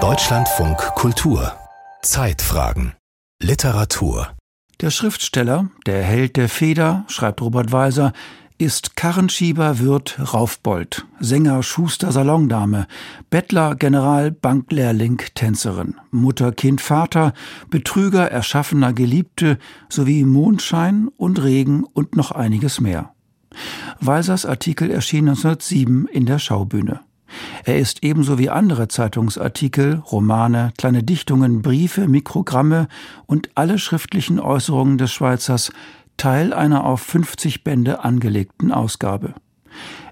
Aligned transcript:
Deutschlandfunk 0.00 0.78
Kultur 0.94 1.52
Zeitfragen 2.00 2.92
Literatur 3.42 4.28
Der 4.80 4.92
Schriftsteller, 4.92 5.68
der 5.84 6.04
Held 6.04 6.36
der 6.36 6.48
Feder, 6.48 7.04
schreibt 7.08 7.42
Robert 7.42 7.72
Walser, 7.72 8.12
ist 8.56 8.94
Karrenschieber, 8.94 9.80
Wirt, 9.80 10.20
Raufbold, 10.32 11.06
Sänger, 11.18 11.64
Schuster, 11.64 12.12
Salondame, 12.12 12.86
Bettler, 13.30 13.74
General, 13.74 14.30
Banklehrling, 14.30 15.20
Tänzerin, 15.34 15.96
Mutter, 16.12 16.52
Kind, 16.52 16.80
Vater, 16.80 17.32
Betrüger, 17.68 18.30
Erschaffener, 18.30 18.92
Geliebte 18.92 19.58
sowie 19.88 20.22
Mondschein 20.22 21.08
und 21.16 21.42
Regen 21.42 21.82
und 21.82 22.14
noch 22.14 22.30
einiges 22.30 22.80
mehr. 22.80 23.12
Walsers 23.98 24.46
Artikel 24.46 24.88
erschien 24.88 25.28
1907 25.28 26.06
in 26.06 26.26
der 26.26 26.38
Schaubühne. 26.38 27.00
Er 27.64 27.78
ist 27.78 28.02
ebenso 28.02 28.38
wie 28.38 28.50
andere 28.50 28.88
Zeitungsartikel, 28.88 30.02
Romane, 30.10 30.72
kleine 30.78 31.02
Dichtungen, 31.02 31.62
Briefe, 31.62 32.08
Mikrogramme 32.08 32.88
und 33.26 33.50
alle 33.54 33.78
schriftlichen 33.78 34.40
Äußerungen 34.40 34.98
des 34.98 35.12
Schweizers 35.12 35.72
Teil 36.16 36.52
einer 36.52 36.84
auf 36.84 37.00
50 37.00 37.64
Bände 37.64 38.04
angelegten 38.04 38.72
Ausgabe. 38.72 39.34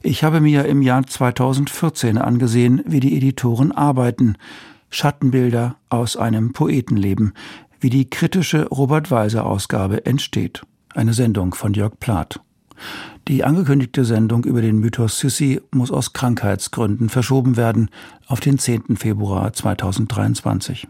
Ich 0.03 0.23
habe 0.23 0.41
mir 0.41 0.67
im 0.67 0.83
Jahr 0.83 1.05
2014 1.07 2.19
angesehen, 2.19 2.83
wie 2.87 3.01
die 3.01 3.17
Editoren 3.17 3.73
arbeiten. 3.73 4.37
Schattenbilder 4.89 5.77
aus 5.89 6.17
einem 6.17 6.53
Poetenleben, 6.53 7.33
wie 7.81 7.91
die 7.91 8.09
kritische 8.09 8.69
Robert 8.69 9.11
Walser 9.11 9.45
Ausgabe 9.45 10.07
entsteht. 10.07 10.63
Eine 10.95 11.13
Sendung 11.13 11.55
von 11.55 11.75
Jörg 11.75 11.99
Plath. 11.99 12.41
Die 13.29 13.43
angekündigte 13.43 14.05
Sendung 14.05 14.45
über 14.45 14.63
den 14.63 14.79
Mythos 14.79 15.19
Sissi 15.19 15.61
muss 15.73 15.91
aus 15.91 16.13
Krankheitsgründen 16.13 17.09
verschoben 17.09 17.57
werden 17.57 17.91
auf 18.29 18.39
den 18.39 18.57
10. 18.57 18.97
Februar 18.97 19.53
2023. 19.53 20.87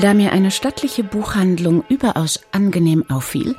Da 0.00 0.14
mir 0.14 0.30
eine 0.30 0.52
stattliche 0.52 1.02
Buchhandlung 1.02 1.82
überaus 1.88 2.40
angenehm 2.52 3.02
auffiel, 3.08 3.56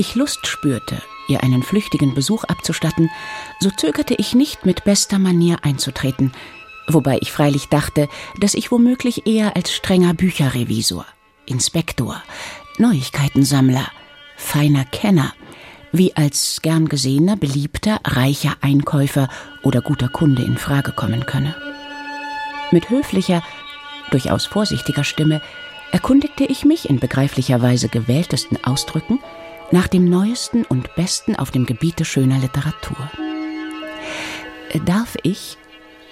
ich 0.00 0.14
Lust 0.14 0.46
spürte, 0.46 1.02
ihr 1.28 1.42
einen 1.42 1.62
flüchtigen 1.62 2.14
Besuch 2.14 2.44
abzustatten, 2.44 3.10
so 3.60 3.70
zögerte 3.70 4.14
ich 4.14 4.34
nicht 4.34 4.64
mit 4.64 4.82
bester 4.84 5.18
Manier 5.18 5.58
einzutreten, 5.60 6.32
wobei 6.88 7.18
ich 7.20 7.30
freilich 7.30 7.68
dachte, 7.68 8.08
dass 8.38 8.54
ich 8.54 8.72
womöglich 8.72 9.26
eher 9.26 9.56
als 9.56 9.74
strenger 9.74 10.14
Bücherrevisor, 10.14 11.04
Inspektor, 11.44 12.22
Neuigkeitensammler, 12.78 13.86
feiner 14.38 14.86
Kenner, 14.86 15.34
wie 15.92 16.16
als 16.16 16.60
gern 16.62 16.88
gesehener, 16.88 17.36
beliebter, 17.36 18.00
reicher 18.02 18.54
Einkäufer 18.62 19.28
oder 19.62 19.82
guter 19.82 20.08
Kunde 20.08 20.44
in 20.44 20.56
Frage 20.56 20.92
kommen 20.92 21.26
könne. 21.26 21.54
Mit 22.70 22.88
höflicher, 22.88 23.42
durchaus 24.10 24.46
vorsichtiger 24.46 25.04
Stimme 25.04 25.42
erkundigte 25.92 26.44
ich 26.44 26.64
mich 26.64 26.88
in 26.88 27.00
begreiflicher 27.00 27.60
Weise 27.60 27.90
gewähltesten 27.90 28.64
Ausdrücken 28.64 29.18
nach 29.70 29.88
dem 29.88 30.08
Neuesten 30.08 30.64
und 30.64 30.94
Besten 30.94 31.36
auf 31.36 31.50
dem 31.50 31.66
Gebiete 31.66 32.04
schöner 32.04 32.38
Literatur. 32.38 33.10
Darf 34.84 35.16
ich, 35.22 35.56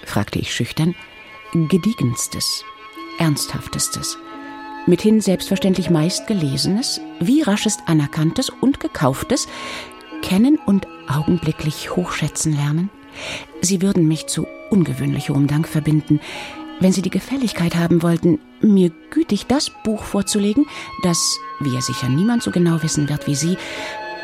fragte 0.05 0.39
ich 0.39 0.53
schüchtern, 0.53 0.95
gediegenstes, 1.53 2.63
ernsthaftestes, 3.17 4.17
mithin 4.85 5.21
selbstverständlich 5.21 5.89
meist 5.89 6.27
gelesenes, 6.27 7.01
wie 7.19 7.41
raschest 7.41 7.81
anerkanntes 7.85 8.49
und 8.49 8.79
gekauftes 8.79 9.47
kennen 10.21 10.57
und 10.65 10.87
augenblicklich 11.07 11.95
hochschätzen 11.95 12.53
lernen? 12.53 12.89
Sie 13.61 13.81
würden 13.81 14.07
mich 14.07 14.27
zu 14.27 14.47
ungewöhnlich 14.69 15.29
hohem 15.29 15.47
Dank 15.47 15.67
verbinden, 15.67 16.19
wenn 16.79 16.93
Sie 16.93 17.01
die 17.01 17.09
Gefälligkeit 17.09 17.75
haben 17.75 18.01
wollten, 18.01 18.39
mir 18.61 18.91
gütig 19.09 19.47
das 19.47 19.71
Buch 19.83 20.03
vorzulegen, 20.03 20.65
das, 21.03 21.37
wie 21.59 21.73
ja 21.73 21.81
sicher 21.81 22.09
niemand 22.09 22.43
so 22.43 22.51
genau 22.51 22.81
wissen 22.83 23.09
wird 23.09 23.27
wie 23.27 23.35
Sie, 23.35 23.57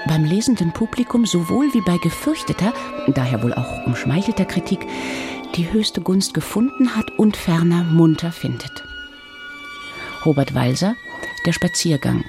beim 0.07 0.23
lesenden 0.23 0.71
Publikum 0.71 1.25
sowohl 1.25 1.73
wie 1.73 1.81
bei 1.81 1.97
gefürchteter, 1.97 2.73
daher 3.07 3.41
wohl 3.43 3.53
auch 3.53 3.85
umschmeichelter 3.85 4.45
Kritik, 4.45 4.85
die 5.55 5.71
höchste 5.71 6.01
Gunst 6.01 6.33
gefunden 6.33 6.95
hat 6.95 7.11
und 7.17 7.37
ferner 7.37 7.83
munter 7.83 8.31
findet. 8.31 8.83
Robert 10.25 10.53
Walser, 10.53 10.95
Der 11.45 11.53
Spaziergang, 11.53 12.23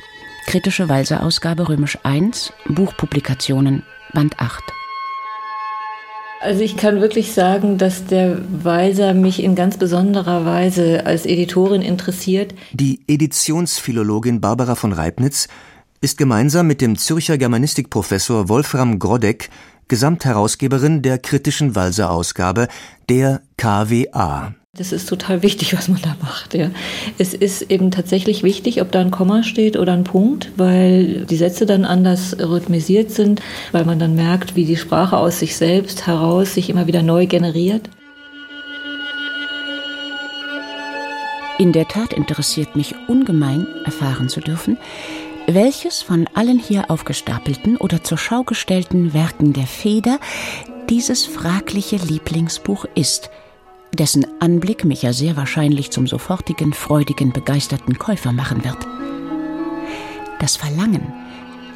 kritische 0.47 0.89
Walser-Ausgabe 0.89 1.69
römisch 1.69 1.99
1, 2.03 2.53
Buchpublikationen, 2.69 3.83
Band 4.13 4.39
8. 4.39 4.76
Also 6.41 6.61
ich 6.61 6.77
kann 6.77 7.01
wirklich 7.01 7.33
sagen, 7.33 7.79
dass 7.79 8.05
der 8.07 8.39
Weiser 8.63 9.15
mich 9.15 9.43
in 9.43 9.55
ganz 9.55 9.79
besonderer 9.79 10.45
Weise 10.45 11.07
als 11.07 11.25
Editorin 11.25 11.83
interessiert. 11.83 12.55
Die 12.73 13.01
Editionsphilologin 13.09 14.41
Barbara 14.41 14.75
von 14.75 14.93
Reibnitz 14.93 15.49
ist 16.01 16.19
gemeinsam 16.19 16.67
mit 16.67 16.81
dem 16.81 16.99
Zürcher 16.99 17.39
Germanistikprofessor 17.39 18.49
Wolfram 18.49 18.99
Grodek 18.99 19.51
Gesamtherausgeberin 19.89 21.03
der 21.03 21.19
kritischen 21.19 21.77
Walser-Ausgabe, 21.77 22.69
der 23.09 23.43
KWA. 23.57 24.55
Das 24.77 24.93
ist 24.93 25.09
total 25.09 25.43
wichtig, 25.43 25.73
was 25.77 25.89
man 25.89 26.01
da 26.03 26.17
macht. 26.21 26.55
Ja. 26.55 26.71
Es 27.19 27.35
ist 27.35 27.71
eben 27.71 27.91
tatsächlich 27.91 28.43
wichtig, 28.43 28.83
ob 28.83 28.93
da 28.93 29.01
ein 29.01 29.11
Komma 29.11 29.43
steht 29.43 29.77
oder 29.77 29.93
ein 29.93 30.05
Punkt, 30.05 30.51
weil 30.57 31.27
die 31.27 31.37
Sätze 31.37 31.67
dann 31.67 31.85
anders 31.85 32.37
rhythmisiert 32.39 33.11
sind, 33.11 33.41
weil 33.73 33.85
man 33.85 33.99
dann 33.99 34.15
merkt, 34.15 34.57
wie 34.57 34.65
die 34.65 34.77
Sprache 34.77 35.17
aus 35.17 35.39
sich 35.39 35.57
selbst 35.57 36.07
heraus 36.07 36.55
sich 36.55 36.71
immer 36.71 36.87
wieder 36.87 37.03
neu 37.03 37.27
generiert. 37.27 37.89
In 41.59 41.73
der 41.73 41.89
Tat 41.89 42.13
interessiert 42.13 42.77
mich 42.77 42.95
ungemein, 43.09 43.67
erfahren 43.87 44.29
zu 44.29 44.41
dürfen, 44.41 44.77
welches 45.47 46.03
von 46.03 46.29
allen 46.35 46.59
hier 46.59 46.91
aufgestapelten 46.91 47.79
oder 47.79 48.05
zur 48.05 48.19
Schau 48.19 48.43
gestellten 48.43 49.15
Werken 49.15 49.55
der 49.55 49.67
Feder 49.67 50.19
dieses 50.91 51.25
fragliche 51.25 51.97
Lieblingsbuch 51.97 52.85
ist– 52.95 53.31
dessen 53.97 54.27
Anblick 54.41 54.85
mich 54.85 55.03
ja 55.03 55.13
sehr 55.13 55.37
wahrscheinlich 55.37 55.91
zum 55.91 56.07
sofortigen, 56.07 56.73
freudigen, 56.73 57.33
begeisterten 57.33 57.99
Käufer 57.99 58.33
machen 58.33 58.65
wird. 58.65 58.79
Das 60.39 60.57
Verlangen, 60.57 61.13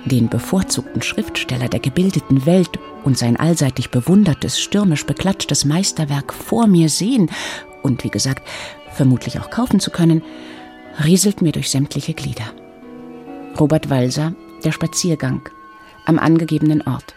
den 0.05 0.29
bevorzugten 0.29 1.03
Schriftsteller 1.03 1.69
der 1.69 1.81
gebildeten 1.81 2.47
Welt 2.47 2.79
und 3.05 3.19
sein 3.19 3.37
allseitig 3.37 3.91
bewundertes, 3.91 4.61
stürmisch 4.61 5.07
beklatschtes 5.07 5.65
Meisterwerk 5.65 6.33
vor 6.33 6.67
mir 6.67 6.89
sehen 6.89 7.31
und, 7.83 8.05
wie 8.05 8.11
gesagt, 8.11 8.47
vermutlich 8.93 9.41
auch 9.41 9.51
kaufen 9.51 9.81
zu 9.81 9.91
können, 9.91 10.23
rieselt 11.05 11.43
mir 11.43 11.53
durch 11.53 11.71
sämtliche 11.71 12.15
Glieder. 12.15 12.53
Robert 13.59 13.91
Walser, 13.91 14.35
Der 14.65 14.73
Spaziergang, 14.73 15.49
am 16.05 16.19
angegebenen 16.19 16.83
Ort. 16.83 17.15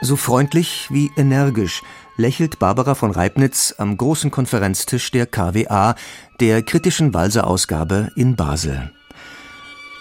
So 0.00 0.16
freundlich 0.16 0.88
wie 0.90 1.10
energisch 1.16 1.82
lächelt 2.20 2.58
Barbara 2.58 2.94
von 2.94 3.10
Reibnitz 3.10 3.74
am 3.78 3.96
großen 3.96 4.30
Konferenztisch 4.30 5.10
der 5.10 5.26
KWA, 5.26 5.94
der 6.38 6.62
kritischen 6.62 7.12
Walser-Ausgabe 7.14 8.12
in 8.14 8.36
Basel. 8.36 8.92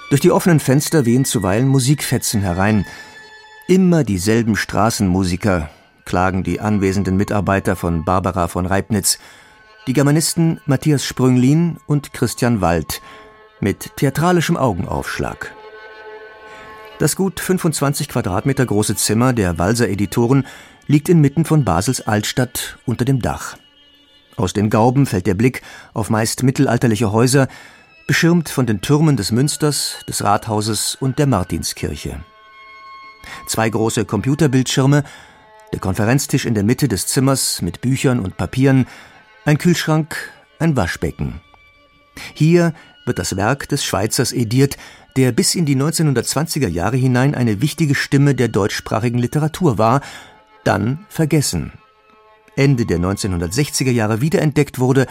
Durch 0.10 0.22
die 0.22 0.32
offenen 0.32 0.60
Fenster 0.60 1.06
wehen 1.06 1.26
zuweilen 1.26 1.68
Musikfetzen 1.68 2.42
herein. 2.42 2.86
Immer 3.68 4.04
dieselben 4.04 4.56
Straßenmusiker, 4.56 5.70
klagen 6.06 6.44
die 6.44 6.60
anwesenden 6.60 7.16
Mitarbeiter 7.16 7.76
von 7.76 8.04
Barbara 8.04 8.48
von 8.48 8.66
Reibnitz, 8.66 9.18
die 9.88 9.94
Germanisten 9.94 10.60
Matthias 10.66 11.06
Sprünglin 11.06 11.78
und 11.88 12.14
Christian 12.14 12.62
Wald, 12.62 13.02
mit 13.60 13.96
theatralischem 13.96 14.58
Augenaufschlag. 14.58 15.54
Das 16.98 17.16
gut 17.16 17.40
25 17.40 18.10
Quadratmeter 18.10 18.66
große 18.66 18.96
Zimmer 18.96 19.32
der 19.32 19.58
Walser 19.58 19.88
Editoren 19.88 20.46
liegt 20.90 21.08
inmitten 21.08 21.46
von 21.46 21.64
Basels 21.64 22.02
Altstadt 22.02 22.80
unter 22.86 23.06
dem 23.06 23.22
Dach. 23.22 23.56
Aus 24.36 24.54
den 24.54 24.72
Gauben 24.72 25.06
fällt 25.06 25.28
der 25.28 25.36
Blick 25.36 25.62
auf 25.94 26.10
meist 26.10 26.42
mittelalterliche 26.42 27.12
Häuser, 27.12 27.48
beschirmt 28.08 28.50
von 28.50 28.66
den 28.66 28.82
Türmen 28.82 29.16
des 29.16 29.32
Münsters, 29.32 29.98
des 30.08 30.24
Rathauses 30.24 30.98
und 31.00 31.20
der 31.20 31.28
Martinskirche. 31.28 32.24
Zwei 33.46 33.70
große 33.70 34.06
Computerbildschirme, 34.06 35.04
der 35.72 35.80
Konferenztisch 35.80 36.46
in 36.46 36.56
der 36.56 36.64
Mitte 36.64 36.88
des 36.88 37.06
Zimmers 37.06 37.62
mit 37.62 37.82
Büchern 37.82 38.20
und 38.20 38.38
Papieren, 38.38 38.88
ein 39.46 39.60
Kühlschrank, 39.60 40.16
ein 40.58 40.76
Waschbecken. 40.76 41.40
Hier 42.34 42.74
wird 43.06 43.20
das 43.20 43.36
Werk 43.36 43.70
des 43.70 43.86
Schweizers 43.86 44.34
ediert, 44.34 44.76
der 45.18 45.34
bis 45.34 45.54
in 45.54 45.68
die 45.68 45.76
1920er 45.76 46.68
Jahre 46.68 46.98
hinein 46.98 47.36
eine 47.36 47.62
wichtige 47.62 47.94
Stimme 47.94 48.34
der 48.34 48.48
deutschsprachigen 48.48 49.20
Literatur 49.20 49.78
war 49.78 50.02
dann 50.70 51.06
vergessen. 51.10 51.72
Ende 52.56 52.86
der 52.86 53.00
1960er 53.00 53.90
Jahre 53.90 54.22
wiederentdeckt 54.22 54.78
wurde 54.78 55.08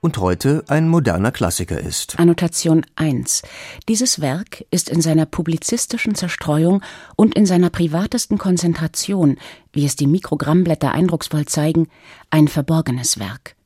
und 0.00 0.18
heute 0.18 0.62
ein 0.68 0.88
moderner 0.88 1.32
Klassiker 1.32 1.80
ist. 1.80 2.16
Annotation 2.20 2.86
1. 2.94 3.42
Dieses 3.88 4.20
Werk 4.20 4.64
ist 4.70 4.88
in 4.88 5.00
seiner 5.00 5.26
publizistischen 5.26 6.14
Zerstreuung 6.14 6.80
und 7.16 7.34
in 7.34 7.44
seiner 7.44 7.70
privatesten 7.70 8.38
Konzentration, 8.38 9.36
wie 9.72 9.84
es 9.84 9.96
die 9.96 10.06
Mikrogrammblätter 10.06 10.92
eindrucksvoll 10.92 11.44
zeigen, 11.44 11.88
ein 12.30 12.46
verborgenes 12.46 13.18
Werk. 13.18 13.56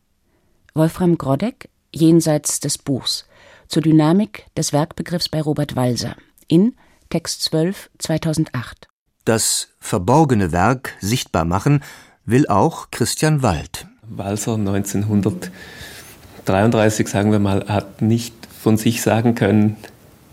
Wolfram 0.73 1.19
Grodek, 1.19 1.69
Jenseits 1.95 2.59
des 2.61 2.79
Buchs, 2.79 3.27
zur 3.69 3.83
Dynamik 3.83 4.47
des 4.57 4.73
Werkbegriffs 4.73 5.29
bei 5.29 5.43
Robert 5.43 5.77
Walser, 5.77 6.17
in 6.49 6.75
Text 7.11 7.43
12, 7.43 7.91
2008. 7.99 8.89
Das 9.25 9.69
verborgene 9.81 10.53
Werk 10.53 10.93
sichtbar 11.01 11.47
machen 11.47 11.83
will 12.27 12.47
auch 12.47 12.91
Christian 12.91 13.43
Wald. 13.43 13.87
Walser 14.07 14.57
1933, 14.57 17.09
sagen 17.09 17.33
wir 17.33 17.39
mal, 17.39 17.65
hat 17.67 18.03
nicht 18.03 18.35
von 18.61 18.77
sich 18.77 19.01
sagen 19.01 19.35
können, 19.35 19.79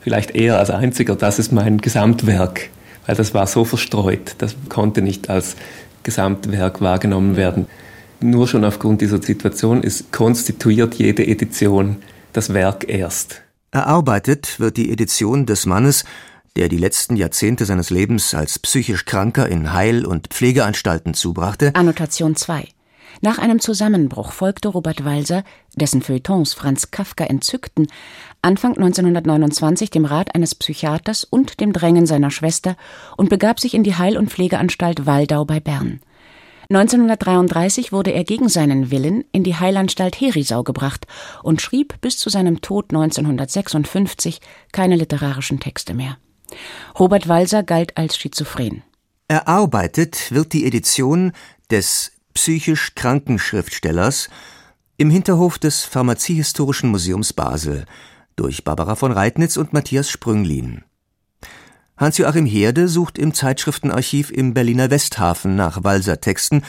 vielleicht 0.01 0.31
eher 0.31 0.59
als 0.59 0.71
einziger, 0.71 1.15
das 1.15 1.39
ist 1.39 1.53
mein 1.53 1.77
Gesamtwerk, 1.77 2.69
weil 3.05 3.15
das 3.15 3.33
war 3.33 3.47
so 3.47 3.63
verstreut, 3.63 4.35
das 4.39 4.57
konnte 4.67 5.01
nicht 5.01 5.29
als 5.29 5.55
Gesamtwerk 6.03 6.81
wahrgenommen 6.81 7.37
werden. 7.37 7.67
Nur 8.19 8.49
schon 8.49 8.65
aufgrund 8.65 8.99
dieser 8.99 9.21
Situation 9.21 9.83
ist 9.83 10.11
konstituiert 10.11 10.95
jede 10.95 11.25
Edition 11.25 11.95
das 12.33 12.53
Werk 12.53 12.89
erst. 12.89 13.41
Erarbeitet 13.71 14.59
wird 14.59 14.75
die 14.75 14.91
Edition 14.91 15.45
des 15.45 15.65
Mannes, 15.65 16.03
der 16.55 16.69
die 16.69 16.77
letzten 16.77 17.15
Jahrzehnte 17.15 17.65
seines 17.65 17.89
Lebens 17.89 18.33
als 18.33 18.59
psychisch 18.59 19.05
Kranker 19.05 19.47
in 19.47 19.73
Heil- 19.73 20.05
und 20.05 20.27
Pflegeanstalten 20.27 21.13
zubrachte. 21.13 21.71
Annotation 21.75 22.35
2. 22.35 22.67
Nach 23.19 23.37
einem 23.37 23.59
Zusammenbruch 23.59 24.31
folgte 24.31 24.69
Robert 24.69 25.03
Walser, 25.03 25.43
dessen 25.75 26.01
Feuilletons 26.01 26.53
Franz 26.53 26.91
Kafka 26.91 27.25
entzückten, 27.25 27.87
Anfang 28.41 28.75
1929 28.77 29.89
dem 29.89 30.05
Rat 30.05 30.33
eines 30.33 30.55
Psychiaters 30.55 31.23
und 31.23 31.59
dem 31.59 31.73
Drängen 31.73 32.05
seiner 32.05 32.31
Schwester 32.31 32.77
und 33.17 33.29
begab 33.29 33.59
sich 33.59 33.73
in 33.73 33.83
die 33.83 33.95
Heil- 33.95 34.17
und 34.17 34.31
Pflegeanstalt 34.31 35.05
Waldau 35.05 35.45
bei 35.45 35.59
Bern. 35.59 35.99
1933 36.69 37.91
wurde 37.91 38.11
er 38.11 38.23
gegen 38.23 38.47
seinen 38.47 38.91
Willen 38.91 39.25
in 39.33 39.43
die 39.43 39.55
Heilanstalt 39.55 40.19
Herisau 40.19 40.63
gebracht 40.63 41.05
und 41.43 41.61
schrieb 41.61 41.99
bis 41.99 42.17
zu 42.17 42.29
seinem 42.29 42.61
Tod 42.61 42.91
1956 42.91 44.39
keine 44.71 44.95
literarischen 44.95 45.59
Texte 45.59 45.93
mehr. 45.93 46.17
Robert 46.99 47.27
Walser 47.27 47.63
galt 47.63 47.97
als 47.97 48.17
schizophren. 48.17 48.83
Erarbeitet 49.27 50.31
wird 50.31 50.53
die 50.53 50.65
Edition 50.65 51.31
des 51.69 52.11
psychisch 52.33 52.95
kranken 52.95 53.39
Schriftstellers 53.39 54.29
im 54.97 55.09
Hinterhof 55.09 55.57
des 55.57 55.83
Pharmaziehistorischen 55.83 56.89
Museums 56.89 57.33
Basel 57.33 57.85
durch 58.35 58.63
Barbara 58.63 58.95
von 58.95 59.11
Reitnitz 59.11 59.57
und 59.57 59.73
Matthias 59.73 60.09
Sprünglin. 60.09 60.83
Hans-Joachim 61.97 62.45
Herde 62.45 62.87
sucht 62.87 63.17
im 63.17 63.33
Zeitschriftenarchiv 63.33 64.31
im 64.31 64.53
Berliner 64.53 64.89
Westhafen 64.89 65.55
nach 65.55 65.83
Walser-Texten 65.83 66.63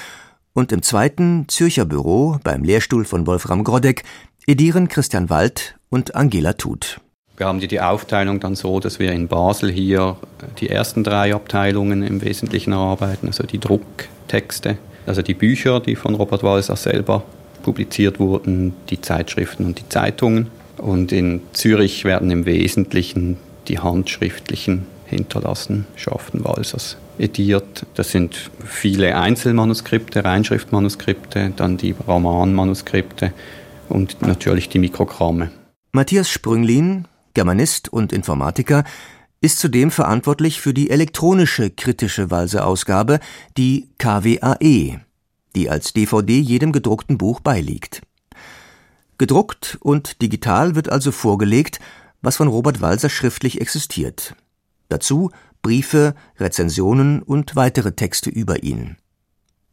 und 0.52 0.73
im 0.73 0.82
zweiten 0.82 1.49
Zürcher 1.49 1.84
Büro 1.84 2.38
beim 2.44 2.62
Lehrstuhl 2.62 3.05
von 3.05 3.26
Wolfram 3.26 3.64
Grodek 3.64 4.05
edieren 4.46 4.88
Christian 4.88 5.31
Wald 5.31 5.79
und 5.88 6.14
Angela 6.14 6.52
Tut. 6.52 7.00
Wir 7.37 7.46
haben 7.46 7.61
die 7.61 7.81
Aufteilung 7.81 8.40
dann 8.40 8.55
so, 8.55 8.79
dass 8.79 8.99
wir 8.99 9.12
in 9.12 9.26
Basel 9.26 9.70
hier 9.70 10.17
die 10.61 10.69
ersten 10.69 11.02
drei 11.02 11.34
Abteilungen 11.34 12.02
im 12.02 12.23
Wesentlichen 12.23 12.73
erarbeiten, 12.73 13.26
also 13.26 13.44
die 13.44 13.58
Drucktexte, 13.58 14.76
also 15.06 15.23
die 15.23 15.34
Bücher, 15.34 15.81
die 15.81 15.96
von 15.96 16.14
Robert 16.14 16.43
Walser 16.43 16.76
selber 16.76 17.25
publiziert 17.62 18.20
wurden, 18.20 18.75
die 18.90 19.00
Zeitschriften 19.00 19.64
und 19.64 19.79
die 19.79 19.88
Zeitungen. 19.88 20.49
Und 20.76 21.12
in 21.12 21.40
Zürich 21.52 22.05
werden 22.05 22.31
im 22.31 22.44
Wesentlichen 22.44 23.38
die 23.69 23.79
handschriftlichen 23.79 24.87
Hinterlassenschaften 25.06 26.44
Walsers 26.44 26.96
ediert. 27.19 27.87
Das 27.94 28.11
sind 28.11 28.50
viele 28.64 29.17
Einzelmanuskripte, 29.17 30.25
Reinschriftmanuskripte, 30.25 31.52
dann 31.56 31.76
die 31.76 31.94
Romanmanuskripte 32.06 33.32
und 33.88 34.23
natürlich 34.23 34.69
die 34.69 34.79
Mikrogramme. 34.79 35.50
Matthias 35.93 36.31
Sprünglin, 36.31 37.06
Germanist 37.34 37.88
und 37.93 38.12
Informatiker, 38.12 38.84
ist 39.40 39.58
zudem 39.58 39.90
verantwortlich 39.90 40.61
für 40.61 40.73
die 40.73 40.90
elektronische 40.90 41.70
kritische 41.70 42.31
Walser-Ausgabe, 42.31 43.19
die 43.56 43.90
KWAE, 43.99 45.00
die 45.56 45.69
als 45.69 45.93
DVD 45.93 46.38
jedem 46.38 46.73
gedruckten 46.73 47.19
Buch 47.19 47.40
beiliegt. 47.40 48.02
Gedruckt 49.19 49.79
und 49.81 50.23
digital 50.23 50.75
wird 50.75 50.88
also 50.88 51.12
vorgelegt, 51.12 51.81
was 52.23 52.37
von 52.37 52.49
Robert 52.49 52.81
Walser 52.81 53.11
schriftlich 53.11 53.61
existiert. 53.61 54.34
Dazu 54.88 55.31
Briefe, 55.62 56.14
Rezensionen 56.38 57.23
und 57.23 57.56
weitere 57.56 57.93
Texte 57.93 58.31
über 58.31 58.62
ihn. 58.62 58.96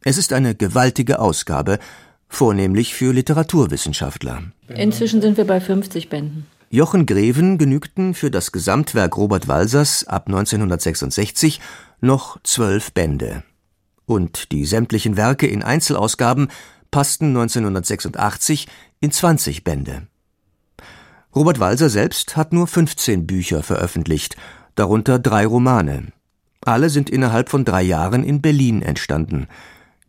Es 0.02 0.18
ist 0.18 0.32
eine 0.32 0.54
gewaltige 0.54 1.18
Ausgabe, 1.18 1.78
vornehmlich 2.28 2.94
für 2.94 3.12
Literaturwissenschaftler. 3.12 4.44
Inzwischen 4.68 5.20
sind 5.20 5.36
wir 5.36 5.46
bei 5.46 5.60
50 5.60 6.08
Bänden. 6.08 6.46
Jochen 6.72 7.04
Greven 7.04 7.58
genügten 7.58 8.14
für 8.14 8.30
das 8.30 8.52
Gesamtwerk 8.52 9.16
Robert 9.16 9.48
Walsers 9.48 10.06
ab 10.06 10.28
1966 10.28 11.60
noch 12.00 12.40
zwölf 12.44 12.92
Bände. 12.92 13.42
Und 14.06 14.52
die 14.52 14.64
sämtlichen 14.64 15.16
Werke 15.16 15.48
in 15.48 15.64
Einzelausgaben 15.64 16.46
passten 16.92 17.30
1986 17.30 18.68
in 19.00 19.10
20 19.10 19.64
Bände. 19.64 20.06
Robert 21.34 21.58
Walser 21.58 21.88
selbst 21.88 22.36
hat 22.36 22.52
nur 22.52 22.68
15 22.68 23.26
Bücher 23.26 23.64
veröffentlicht 23.64 24.36
darunter 24.76 25.18
drei 25.18 25.46
Romane. 25.46 26.12
Alle 26.64 26.88
sind 26.88 27.10
innerhalb 27.10 27.48
von 27.48 27.64
drei 27.64 27.82
Jahren 27.82 28.22
in 28.22 28.42
Berlin 28.42 28.80
entstanden. 28.82 29.48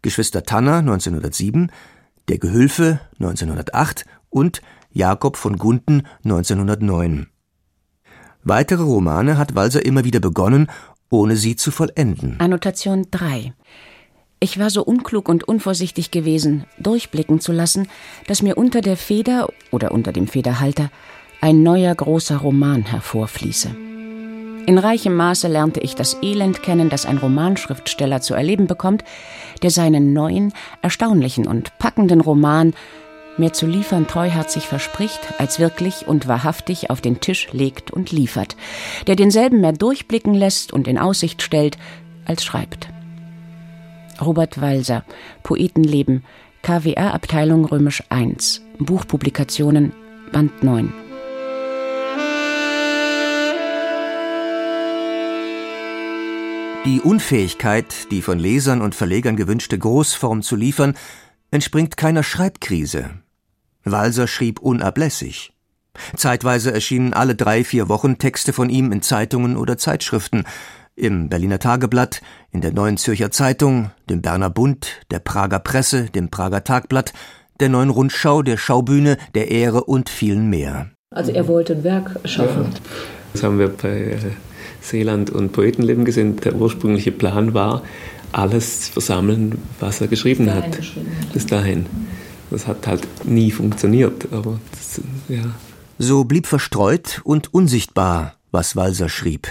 Geschwister 0.04 0.44
Tanner 0.44 0.78
1907, 0.78 1.72
Der 2.28 2.38
Gehülfe 2.38 3.00
1908 3.20 4.06
und 4.30 4.62
Jakob 4.94 5.38
von 5.38 5.58
Gunten 5.58 6.08
1909. 6.24 7.28
Weitere 8.44 8.84
Romane 8.84 9.38
hat 9.38 9.56
Walser 9.56 9.86
immer 9.86 10.04
wieder 10.04 10.20
begonnen, 10.20 10.68
ohne 11.10 11.36
sie 11.36 11.56
zu 11.56 11.72
vollenden. 11.72 12.36
Annotation 12.40 13.08
3. 13.12 13.54
Ich 14.40 14.58
war 14.58 14.72
so 14.72 14.84
unklug 14.84 15.30
und 15.30 15.44
unvorsichtig 15.44 16.10
gewesen, 16.10 16.66
durchblicken 16.80 17.40
zu 17.40 17.52
lassen, 17.52 17.88
dass 18.28 18.42
mir 18.42 18.58
unter 18.58 18.82
der 18.82 18.98
Feder 18.98 19.48
oder 19.70 19.92
unter 19.92 20.12
dem 20.12 20.28
Federhalter 20.28 20.90
ein 21.42 21.62
neuer 21.62 21.94
großer 21.94 22.38
Roman 22.38 22.84
hervorfließe. 22.84 23.70
In 24.66 24.78
reichem 24.78 25.16
Maße 25.16 25.48
lernte 25.48 25.80
ich 25.80 25.96
das 25.96 26.18
Elend 26.22 26.64
kennen, 26.64 26.90
das 26.90 27.06
ein 27.06 27.18
Romanschriftsteller 27.18 28.22
zu 28.22 28.34
erleben 28.34 28.68
bekommt, 28.68 29.04
der 29.64 29.72
seinen 29.72 30.14
neuen, 30.14 30.54
erstaunlichen 30.82 31.48
und 31.48 31.78
packenden 31.78 32.22
Roman 32.22 32.74
mehr 33.42 33.52
zu 33.52 33.68
liefern 33.68 34.08
treuherzig 34.08 34.68
verspricht, 34.68 35.20
als 35.38 35.60
wirklich 35.60 36.08
und 36.08 36.28
wahrhaftig 36.30 36.90
auf 36.90 37.02
den 37.02 37.20
Tisch 37.20 37.50
legt 37.52 37.92
und 37.92 38.12
liefert, 38.12 38.56
der 39.08 39.18
denselben 39.18 39.60
mehr 39.60 39.74
durchblicken 39.74 40.34
lässt 40.34 40.72
und 40.72 40.88
in 40.88 40.98
Aussicht 40.98 41.42
stellt, 41.42 41.78
als 42.24 42.46
schreibt. 42.46 42.88
Robert 44.22 44.62
Walser, 44.62 45.04
Poetenleben, 45.44 46.24
KWR 46.62 47.14
Abteilung 47.14 47.66
Römisch 47.66 48.04
I, 48.14 48.38
Buchpublikationen, 48.78 49.92
Band 50.32 50.64
9. 50.64 50.94
Die 56.86 57.02
Unfähigkeit, 57.02 58.12
die 58.12 58.22
von 58.22 58.40
Lesern 58.40 58.82
und 58.82 58.96
Verlegern 58.96 59.36
gewünschte 59.36 59.78
Großform 59.78 60.42
zu 60.42 60.56
liefern, 60.56 60.96
entspringt 61.52 61.98
keiner 61.98 62.24
Schreibkrise. 62.24 63.12
Walser 63.84 64.28
schrieb 64.28 64.60
unablässig. 64.60 65.54
Zeitweise 66.16 66.72
erschienen 66.74 67.14
alle 67.14 67.36
drei, 67.36 67.64
vier 67.64 67.90
Wochen 67.90 68.18
Texte 68.18 68.54
von 68.54 68.70
ihm 68.70 68.92
in 68.92 69.02
Zeitungen 69.02 69.58
oder 69.58 69.78
Zeitschriften, 69.78 70.46
im 70.96 71.30
Berliner 71.30 71.60
Tageblatt, 71.60 72.22
in 72.52 72.62
der 72.62 72.74
Neuen 72.74 72.98
Zürcher 72.98 73.32
Zeitung, 73.32 73.92
dem 74.10 74.22
Berner 74.22 74.50
Bund, 74.50 75.00
der 75.10 75.20
Prager 75.20 75.60
Presse, 75.60 76.06
dem 76.06 76.30
Prager 76.30 76.64
Tagblatt, 76.64 77.14
der 77.60 77.70
Neuen 77.70 77.90
Rundschau, 77.90 78.42
der 78.42 78.58
Schaubühne, 78.58 79.18
der 79.36 79.52
Ehre 79.52 79.84
und 79.84 80.10
vielen 80.10 80.50
mehr. 80.50 80.92
Also 81.14 81.32
er 81.32 81.48
wollte 81.48 81.74
ein 81.74 81.84
Werk 81.84 82.20
schaffen. 82.26 82.74
Das 83.34 83.44
haben 83.44 83.60
wir 83.60 83.70
bei 83.70 84.18
Seeland 84.82 85.30
und 85.30 85.52
Poetenleben 85.52 86.06
gesehen. 86.06 86.38
Der 86.38 86.56
ursprüngliche 86.56 87.12
Plan 87.12 87.54
war, 87.54 87.84
alles 88.32 88.82
zu 88.82 88.94
versammeln, 88.94 89.58
was 89.80 90.02
er 90.02 90.08
geschrieben 90.08 90.54
hat. 90.54 90.80
Bis 91.34 91.46
dahin. 91.46 91.86
Das 92.52 92.68
hat 92.68 92.86
halt 92.86 93.26
nie 93.26 93.50
funktioniert, 93.52 94.32
aber 94.32 94.60
das, 94.72 95.02
ja. 95.30 95.56
So 95.98 96.26
blieb 96.26 96.48
verstreut 96.48 97.22
und 97.24 97.54
unsichtbar, 97.54 98.36
was 98.52 98.76
Walser 98.76 99.10
schrieb. 99.10 99.48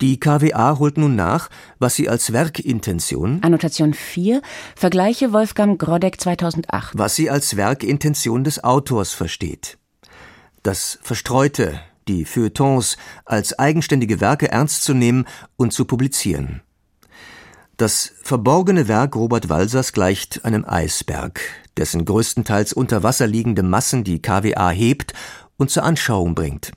Die 0.00 0.18
KWA 0.18 0.78
holt 0.78 0.96
nun 0.96 1.16
nach, 1.16 1.50
was 1.80 1.96
sie 1.96 2.08
als 2.08 2.32
Werkintention 2.32 3.42
Annotation 3.42 3.94
4, 3.94 4.42
Vergleiche 4.76 5.32
Wolfgang 5.32 5.78
Grodek 5.78 6.20
2008. 6.20 6.96
was 6.96 7.16
sie 7.16 7.28
als 7.28 7.56
Werkintention 7.56 8.44
des 8.44 8.62
Autors 8.62 9.12
versteht. 9.12 9.76
Das 10.62 10.98
Verstreute, 11.02 11.80
die 12.06 12.24
Feuilletons 12.24 12.96
als 13.24 13.58
eigenständige 13.58 14.20
Werke 14.20 14.50
ernst 14.50 14.84
zu 14.84 14.94
nehmen 14.94 15.26
und 15.56 15.72
zu 15.72 15.84
publizieren. 15.84 16.62
Das 17.78 18.12
verborgene 18.24 18.88
Werk 18.88 19.14
Robert 19.14 19.48
Walsers 19.50 19.92
gleicht 19.92 20.44
einem 20.44 20.64
Eisberg, 20.66 21.40
dessen 21.76 22.04
größtenteils 22.04 22.72
unter 22.72 23.04
Wasser 23.04 23.28
liegende 23.28 23.62
Massen 23.62 24.02
die 24.02 24.20
KWA 24.20 24.70
hebt 24.70 25.12
und 25.58 25.70
zur 25.70 25.84
Anschauung 25.84 26.34
bringt. 26.34 26.72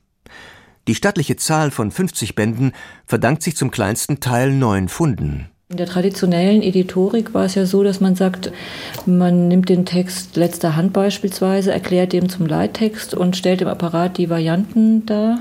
Die 0.87 0.93
stattliche 0.93 1.37
Zahl 1.37 1.71
von 1.71 1.89
50 1.89 2.35
Bänden 2.35 2.73
verdankt 3.07 3.41
sich 3.41 3.57
zum 3.57 3.71
kleinsten 3.71 4.19
Teil 4.19 4.53
neun 4.53 4.89
Funden. 4.89 5.49
In 5.69 5.77
der 5.77 5.87
traditionellen 5.87 6.61
Editorik 6.61 7.33
war 7.33 7.45
es 7.45 7.55
ja 7.55 7.65
so, 7.65 7.81
dass 7.81 7.99
man 7.99 8.13
sagt, 8.13 8.51
man 9.07 9.47
nimmt 9.47 9.69
den 9.69 9.87
Text 9.87 10.35
letzter 10.35 10.75
Hand 10.75 10.93
beispielsweise, 10.93 11.71
erklärt 11.71 12.13
dem 12.13 12.29
zum 12.29 12.45
Leittext 12.45 13.15
und 13.15 13.35
stellt 13.35 13.63
im 13.63 13.69
Apparat 13.69 14.19
die 14.19 14.29
Varianten 14.29 15.03
dar. 15.07 15.39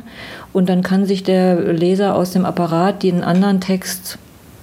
Und 0.55 0.71
dann 0.71 0.83
kann 0.83 1.05
sich 1.05 1.23
der 1.23 1.71
Leser 1.75 2.15
aus 2.15 2.31
dem 2.31 2.47
Apparat 2.47 3.03
den 3.03 3.23
anderen 3.23 3.61
Text 3.61 4.19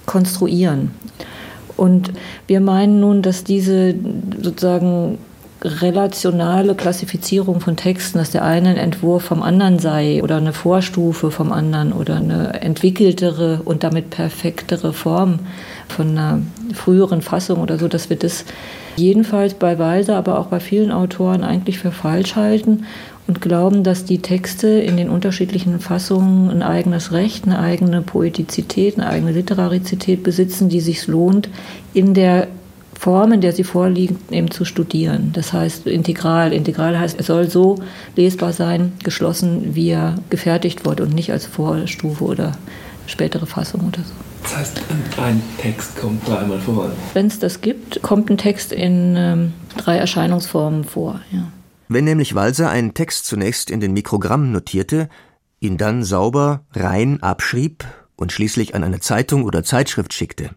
konstruieren. 0.08 0.90
Und 1.76 2.12
wir 2.48 2.60
meinen 2.60 2.98
nun, 2.98 3.22
dass 3.22 3.44
diese 3.44 3.94
sozusagen 4.42 5.18
relationale 5.62 6.74
Klassifizierung 6.74 7.60
von 7.60 7.76
Texten, 7.76 8.18
dass 8.18 8.30
der 8.30 8.44
eine 8.44 8.70
ein 8.70 8.76
Entwurf 8.76 9.24
vom 9.24 9.42
anderen 9.42 9.78
sei 9.78 10.22
oder 10.22 10.36
eine 10.36 10.52
Vorstufe 10.52 11.30
vom 11.30 11.52
anderen 11.52 11.92
oder 11.92 12.16
eine 12.16 12.60
entwickeltere 12.62 13.60
und 13.64 13.84
damit 13.84 14.10
perfektere 14.10 14.92
Form 14.92 15.40
von 15.88 16.10
einer 16.10 16.40
früheren 16.74 17.22
Fassung 17.22 17.60
oder 17.60 17.78
so, 17.78 17.88
dass 17.88 18.08
wir 18.08 18.16
das 18.16 18.44
jedenfalls 18.96 19.54
bei 19.54 19.78
Walser, 19.78 20.16
aber 20.16 20.38
auch 20.38 20.46
bei 20.46 20.60
vielen 20.60 20.92
Autoren 20.92 21.42
eigentlich 21.42 21.78
für 21.78 21.92
falsch 21.92 22.36
halten 22.36 22.84
und 23.28 23.42
glauben, 23.42 23.84
dass 23.84 24.06
die 24.06 24.18
Texte 24.18 24.68
in 24.68 24.96
den 24.96 25.10
unterschiedlichen 25.10 25.78
Fassungen 25.80 26.50
ein 26.50 26.62
eigenes 26.62 27.12
Recht, 27.12 27.44
eine 27.44 27.58
eigene 27.58 28.00
Poetizität, 28.00 28.98
eine 28.98 29.08
eigene 29.08 29.32
Literarizität 29.32 30.22
besitzen, 30.22 30.70
die 30.70 30.80
sich 30.80 31.06
lohnt, 31.06 31.50
in 31.92 32.14
der 32.14 32.48
Form, 32.98 33.30
in 33.32 33.42
der 33.42 33.52
sie 33.52 33.64
vorliegen, 33.64 34.18
eben 34.30 34.50
zu 34.50 34.64
studieren. 34.64 35.30
Das 35.34 35.52
heißt 35.52 35.86
integral. 35.86 36.52
Integral 36.52 36.98
heißt, 36.98 37.18
er 37.18 37.24
soll 37.24 37.48
so 37.48 37.76
lesbar 38.16 38.52
sein, 38.52 38.92
geschlossen, 39.04 39.74
wie 39.76 39.90
er 39.90 40.16
gefertigt 40.30 40.84
wurde 40.84 41.04
und 41.04 41.14
nicht 41.14 41.30
als 41.30 41.46
Vorstufe 41.46 42.24
oder 42.24 42.52
spätere 43.06 43.46
Fassung 43.46 43.82
oder 43.82 44.02
so. 44.02 44.14
Das 44.42 44.56
heißt, 44.56 44.80
ein 45.22 45.42
Text 45.58 45.96
kommt 46.00 46.26
dreimal 46.26 46.58
vor. 46.58 46.90
Wenn 47.12 47.26
es 47.26 47.38
das 47.38 47.60
gibt, 47.60 48.00
kommt 48.02 48.30
ein 48.30 48.38
Text 48.38 48.72
in 48.72 49.14
ähm, 49.16 49.52
drei 49.76 49.98
Erscheinungsformen 49.98 50.84
vor. 50.84 51.20
Ja. 51.30 51.44
Wenn 51.88 52.04
nämlich 52.04 52.34
Walser 52.34 52.70
einen 52.70 52.92
Text 52.92 53.24
zunächst 53.26 53.70
in 53.70 53.80
den 53.80 53.92
Mikrogramm 53.92 54.52
notierte, 54.52 55.08
ihn 55.58 55.78
dann 55.78 56.04
sauber, 56.04 56.64
rein 56.72 57.22
abschrieb 57.22 57.84
und 58.14 58.30
schließlich 58.30 58.74
an 58.74 58.84
eine 58.84 59.00
Zeitung 59.00 59.44
oder 59.44 59.64
Zeitschrift 59.64 60.12
schickte. 60.12 60.50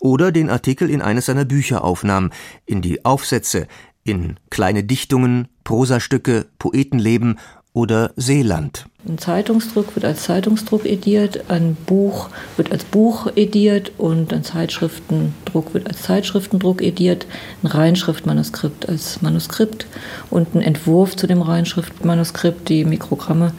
Oder 0.00 0.32
den 0.32 0.50
Artikel 0.50 0.90
in 0.90 1.00
eines 1.00 1.26
seiner 1.26 1.44
Bücher 1.44 1.84
aufnahm, 1.84 2.30
in 2.66 2.82
die 2.82 3.04
Aufsätze, 3.04 3.68
in 4.02 4.40
kleine 4.50 4.82
Dichtungen, 4.82 5.48
Prosastücke, 5.62 6.46
Poetenleben 6.58 7.38
oder 7.72 8.12
Seeland. 8.16 8.87
Ein 9.06 9.16
Zeitungsdruck 9.16 9.94
wird 9.94 10.04
als 10.04 10.24
Zeitungsdruck 10.24 10.84
ediert, 10.84 11.48
ein 11.48 11.76
Buch 11.86 12.30
wird 12.56 12.72
als 12.72 12.84
Buch 12.84 13.28
ediert 13.36 13.92
und 13.96 14.32
ein 14.32 14.42
Zeitschriftendruck 14.42 15.72
wird 15.72 15.86
als 15.86 16.02
Zeitschriftendruck 16.02 16.82
ediert, 16.82 17.26
ein 17.62 17.68
Reinschriftmanuskript 17.68 18.88
als 18.88 19.22
Manuskript 19.22 19.86
und 20.30 20.54
ein 20.54 20.62
Entwurf 20.62 21.14
zu 21.14 21.28
dem 21.28 21.42
Reinschriftmanuskript, 21.42 22.68
die 22.68 22.84
Mikrogramme 22.84 23.54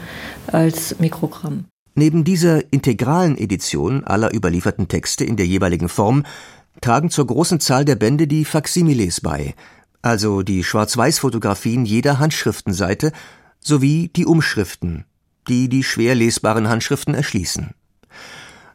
als 0.48 1.00
Mikrogramm. 1.00 1.66
Neben 1.96 2.26
dieser 2.26 2.72
integralen 2.74 3.38
Edition 3.38 4.04
aller 4.04 4.34
überlieferten 4.36 4.90
Texte 4.90 5.24
in 5.24 5.38
der 5.38 5.48
jeweiligen 5.48 5.88
Form 5.90 6.26
tragen 6.82 7.10
zur 7.10 7.28
großen 7.28 7.62
Zahl 7.62 7.86
der 7.86 7.96
Bände 7.96 8.28
die 8.28 8.44
Faksimiles 8.44 9.22
bei, 9.22 9.56
also 10.02 10.42
die 10.42 10.66
Schwarz-Weiß-Fotografien 10.66 11.86
jeder 11.86 12.20
Handschriftenseite 12.20 13.14
sowie 13.60 14.10
die 14.16 14.26
Umschriften, 14.26 15.06
die 15.50 15.68
die 15.68 15.84
schwer 15.84 16.16
lesbaren 16.16 16.70
Handschriften 16.70 17.14
erschließen. 17.14 17.72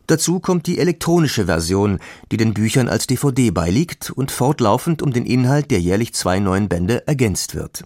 Dazu 0.07 0.39
kommt 0.39 0.67
die 0.67 0.79
elektronische 0.79 1.47
Version, 1.47 1.99
die 2.31 2.37
den 2.37 2.53
Büchern 2.53 2.89
als 2.89 3.07
DVD 3.07 3.51
beiliegt 3.51 4.11
und 4.11 4.31
fortlaufend 4.31 5.01
um 5.01 5.13
den 5.13 5.25
Inhalt 5.25 5.71
der 5.71 5.81
jährlich 5.81 6.13
zwei 6.13 6.41
neuen 6.41 6.69
Bände 6.69 7.07
ergänzt 7.07 7.55
wird. 7.55 7.85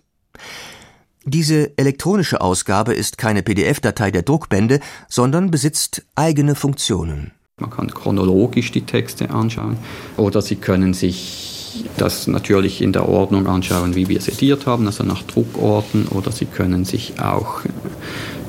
Diese 1.25 1.77
elektronische 1.77 2.41
Ausgabe 2.41 2.95
ist 2.95 3.19
keine 3.19 3.43
PDF-Datei 3.43 4.11
der 4.11 4.23
Druckbände, 4.23 4.81
sondern 5.09 5.51
besitzt 5.51 6.07
eigene 6.17 6.55
Funktionen. 6.55 7.33
Man 7.61 7.71
kann 7.71 7.93
chronologisch 7.93 8.73
die 8.73 8.83
Texte 8.83 9.31
anschauen 9.31 9.77
oder 10.17 10.41
Sie 10.43 10.57
können 10.57 10.95
sich 10.95 11.85
das 11.97 12.27
natürlich 12.27 12.81
in 12.81 12.93
der 12.93 13.09
Ordnung 13.09 13.47
anschauen, 13.47 13.95
wie 13.95 14.09
wir 14.09 14.19
es 14.19 14.29
ediert 14.29 14.67
haben, 14.67 14.87
also 14.87 15.05
nach 15.05 15.23
Druckorten 15.23 16.07
oder 16.09 16.33
Sie 16.33 16.47
können 16.47 16.85
sich 16.85 17.21
auch 17.21 17.63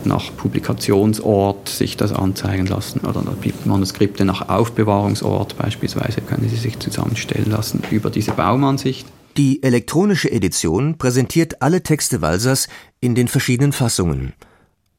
nach 0.06 0.36
Publikationsort 0.36 1.70
sich 1.70 1.98
das 1.98 2.12
anzeigen 2.12 2.66
lassen 2.68 3.02
oder 3.02 3.24
Manuskripte 3.66 4.26
nach 4.26 4.50
Aufbewahrungsort 4.50 5.58
beispielsweise 5.58 6.22
können 6.22 6.50
Sie 6.50 6.56
sich 6.56 6.80
zusammenstellen 6.80 7.50
lassen 7.50 7.82
über 7.92 8.10
diese 8.10 8.32
Baumansicht. 8.32 9.08
Die 9.38 9.64
elektronische 9.64 10.32
Edition 10.32 10.98
präsentiert 10.98 11.62
alle 11.62 11.82
Texte 11.84 12.22
Walsers 12.22 12.68
in 13.00 13.16
den 13.16 13.28
verschiedenen 13.28 13.72
Fassungen. 13.72 14.34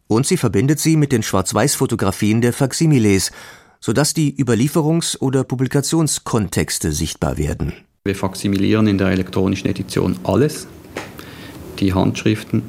Und 0.06 0.26
sie 0.26 0.36
verbindet 0.36 0.80
sie 0.80 0.96
mit 0.96 1.12
den 1.12 1.22
Schwarz-Weiß-Fotografien 1.22 2.40
der 2.40 2.52
Faksimiles, 2.52 3.32
sodass 3.80 4.14
die 4.14 4.36
Überlieferungs- 4.36 5.18
oder 5.18 5.44
Publikationskontexte 5.44 6.92
sichtbar 6.92 7.38
werden. 7.38 7.72
Wir 8.04 8.16
faksimilieren 8.16 8.86
in 8.86 8.98
der 8.98 9.08
elektronischen 9.08 9.68
Edition 9.68 10.18
alles, 10.24 10.66
die 11.78 11.92
Handschriften, 11.92 12.62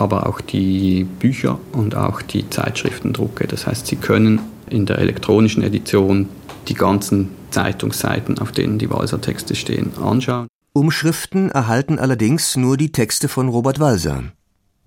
aber 0.00 0.26
auch 0.26 0.40
die 0.40 1.04
Bücher 1.04 1.58
und 1.72 1.94
auch 1.94 2.22
die 2.22 2.48
Zeitschriftendrucke. 2.48 3.46
Das 3.46 3.66
heißt, 3.66 3.86
Sie 3.86 3.96
können 3.96 4.40
in 4.70 4.86
der 4.86 4.98
elektronischen 4.98 5.62
Edition 5.62 6.28
die 6.68 6.74
ganzen 6.74 7.30
Zeitungsseiten, 7.50 8.38
auf 8.38 8.52
denen 8.52 8.78
die 8.78 8.90
Walser-Texte 8.90 9.54
stehen, 9.54 9.92
anschauen. 10.00 10.48
Umschriften 10.72 11.50
erhalten 11.50 11.98
allerdings 11.98 12.56
nur 12.56 12.76
die 12.76 12.92
Texte 12.92 13.28
von 13.28 13.48
Robert 13.48 13.80
Walser. 13.80 14.24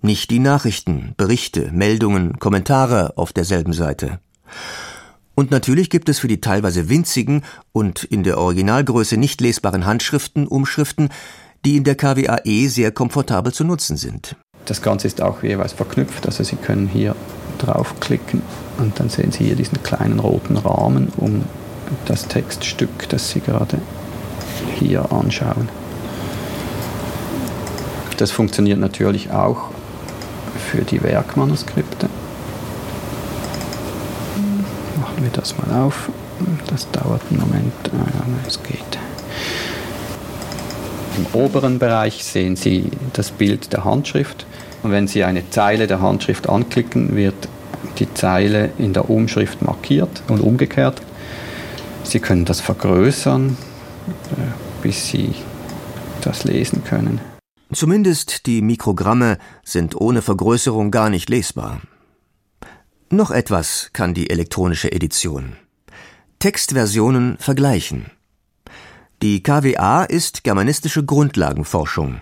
Nicht 0.00 0.30
die 0.30 0.38
Nachrichten, 0.38 1.14
Berichte, 1.16 1.70
Meldungen, 1.72 2.38
Kommentare 2.38 3.16
auf 3.16 3.32
derselben 3.32 3.72
Seite. 3.72 4.20
Und 5.34 5.50
natürlich 5.50 5.90
gibt 5.90 6.08
es 6.08 6.18
für 6.18 6.28
die 6.28 6.40
teilweise 6.40 6.88
winzigen 6.88 7.42
und 7.72 8.04
in 8.04 8.22
der 8.22 8.38
Originalgröße 8.38 9.16
nicht 9.16 9.40
lesbaren 9.40 9.86
Handschriften 9.86 10.46
Umschriften, 10.46 11.08
die 11.64 11.76
in 11.76 11.84
der 11.84 11.94
KWAE 11.94 12.68
sehr 12.68 12.92
komfortabel 12.92 13.52
zu 13.52 13.64
nutzen 13.64 13.96
sind. 13.96 14.36
Das 14.66 14.80
Ganze 14.80 15.06
ist 15.08 15.20
auch 15.20 15.42
jeweils 15.42 15.72
verknüpft, 15.72 16.26
also 16.26 16.44
Sie 16.44 16.56
können 16.56 16.88
hier 16.88 17.16
draufklicken 17.58 18.42
und 18.78 18.98
dann 18.98 19.08
sehen 19.08 19.32
Sie 19.32 19.44
hier 19.44 19.56
diesen 19.56 19.82
kleinen 19.82 20.20
roten 20.20 20.56
Rahmen 20.56 21.12
um 21.16 21.44
das 22.06 22.28
Textstück, 22.28 23.08
das 23.08 23.30
Sie 23.30 23.40
gerade 23.40 23.78
hier 24.78 25.12
anschauen. 25.12 25.68
Das 28.16 28.30
funktioniert 28.30 28.78
natürlich 28.78 29.30
auch 29.30 29.70
für 30.70 30.82
die 30.82 31.02
Werkmanuskripte. 31.02 32.08
Machen 35.00 35.22
wir 35.22 35.30
das 35.32 35.56
mal 35.58 35.82
auf. 35.82 36.08
Das 36.68 36.90
dauert 36.90 37.22
einen 37.30 37.40
Moment. 37.40 37.72
Ah 37.92 38.22
es 38.46 38.62
geht. 38.62 38.78
Im 41.16 41.26
oberen 41.32 41.78
Bereich 41.78 42.24
sehen 42.24 42.56
Sie 42.56 42.90
das 43.12 43.30
Bild 43.30 43.72
der 43.72 43.84
Handschrift. 43.84 44.46
Und 44.82 44.90
wenn 44.90 45.06
Sie 45.06 45.24
eine 45.24 45.48
Zeile 45.50 45.86
der 45.86 46.00
Handschrift 46.00 46.48
anklicken, 46.48 47.14
wird 47.14 47.48
die 47.98 48.12
Zeile 48.14 48.70
in 48.78 48.92
der 48.92 49.10
Umschrift 49.10 49.62
markiert 49.62 50.22
und 50.28 50.40
umgekehrt. 50.40 51.00
Sie 52.04 52.20
können 52.20 52.44
das 52.44 52.60
vergrößern, 52.60 53.56
äh, 54.08 54.82
bis 54.82 55.08
Sie 55.08 55.34
das 56.20 56.44
lesen 56.44 56.84
können. 56.84 57.20
Zumindest 57.72 58.46
die 58.46 58.60
Mikrogramme 58.60 59.38
sind 59.64 59.98
ohne 59.98 60.20
Vergrößerung 60.20 60.90
gar 60.90 61.10
nicht 61.10 61.30
lesbar. 61.30 61.80
Noch 63.08 63.30
etwas 63.30 63.90
kann 63.92 64.14
die 64.14 64.30
elektronische 64.30 64.92
Edition. 64.92 65.56
Textversionen 66.38 67.38
vergleichen. 67.38 68.10
Die 69.22 69.42
KWA 69.42 70.04
ist 70.04 70.44
germanistische 70.44 71.04
Grundlagenforschung, 71.04 72.20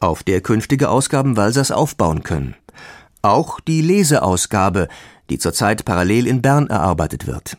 auf 0.00 0.22
der 0.22 0.40
künftige 0.40 0.88
Ausgaben 0.88 1.36
Walsers 1.36 1.70
aufbauen 1.70 2.22
können. 2.22 2.56
Auch 3.22 3.60
die 3.60 3.82
Leseausgabe, 3.82 4.88
die 5.28 5.38
zurzeit 5.38 5.84
parallel 5.84 6.26
in 6.26 6.42
Bern 6.42 6.66
erarbeitet 6.66 7.26
wird. 7.26 7.56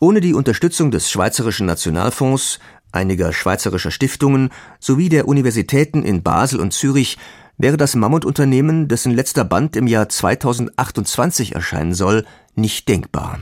Ohne 0.00 0.20
die 0.20 0.34
Unterstützung 0.34 0.90
des 0.90 1.10
Schweizerischen 1.10 1.66
Nationalfonds, 1.66 2.58
einiger 2.92 3.32
schweizerischer 3.32 3.90
Stiftungen 3.90 4.50
sowie 4.80 5.08
der 5.08 5.28
Universitäten 5.28 6.02
in 6.02 6.22
Basel 6.22 6.60
und 6.60 6.72
Zürich 6.72 7.18
wäre 7.58 7.76
das 7.76 7.94
Mammutunternehmen, 7.94 8.88
dessen 8.88 9.12
letzter 9.12 9.44
Band 9.44 9.76
im 9.76 9.86
Jahr 9.86 10.08
2028 10.08 11.54
erscheinen 11.54 11.94
soll, 11.94 12.24
nicht 12.54 12.88
denkbar. 12.88 13.40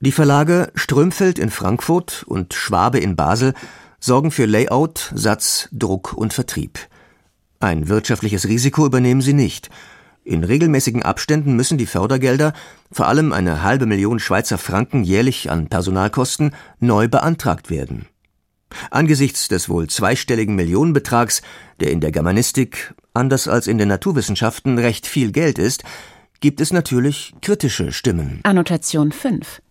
Die 0.00 0.12
Verlage 0.12 0.70
Strömfeld 0.74 1.38
in 1.38 1.50
Frankfurt 1.50 2.24
und 2.26 2.54
Schwabe 2.54 2.98
in 2.98 3.16
Basel 3.16 3.54
sorgen 4.02 4.32
für 4.32 4.46
Layout, 4.46 5.12
Satz, 5.14 5.68
Druck 5.70 6.12
und 6.12 6.32
Vertrieb. 6.32 6.80
Ein 7.60 7.88
wirtschaftliches 7.88 8.48
Risiko 8.48 8.84
übernehmen 8.84 9.22
sie 9.22 9.32
nicht. 9.32 9.70
In 10.24 10.42
regelmäßigen 10.44 11.02
Abständen 11.02 11.54
müssen 11.54 11.78
die 11.78 11.86
Fördergelder, 11.86 12.52
vor 12.90 13.06
allem 13.06 13.32
eine 13.32 13.62
halbe 13.62 13.86
Million 13.86 14.18
Schweizer 14.18 14.58
Franken 14.58 15.04
jährlich 15.04 15.50
an 15.50 15.68
Personalkosten, 15.68 16.54
neu 16.80 17.08
beantragt 17.08 17.70
werden. 17.70 18.06
Angesichts 18.90 19.48
des 19.48 19.68
wohl 19.68 19.88
zweistelligen 19.88 20.56
Millionenbetrags, 20.56 21.42
der 21.80 21.90
in 21.92 22.00
der 22.00 22.10
Germanistik, 22.10 22.94
anders 23.14 23.46
als 23.46 23.66
in 23.66 23.78
den 23.78 23.88
Naturwissenschaften, 23.88 24.78
recht 24.78 25.06
viel 25.06 25.30
Geld 25.30 25.58
ist, 25.58 25.84
gibt 26.40 26.60
es 26.60 26.72
natürlich 26.72 27.34
kritische 27.40 27.92
Stimmen. 27.92 28.40
Annotation 28.42 29.12
5. 29.12 29.62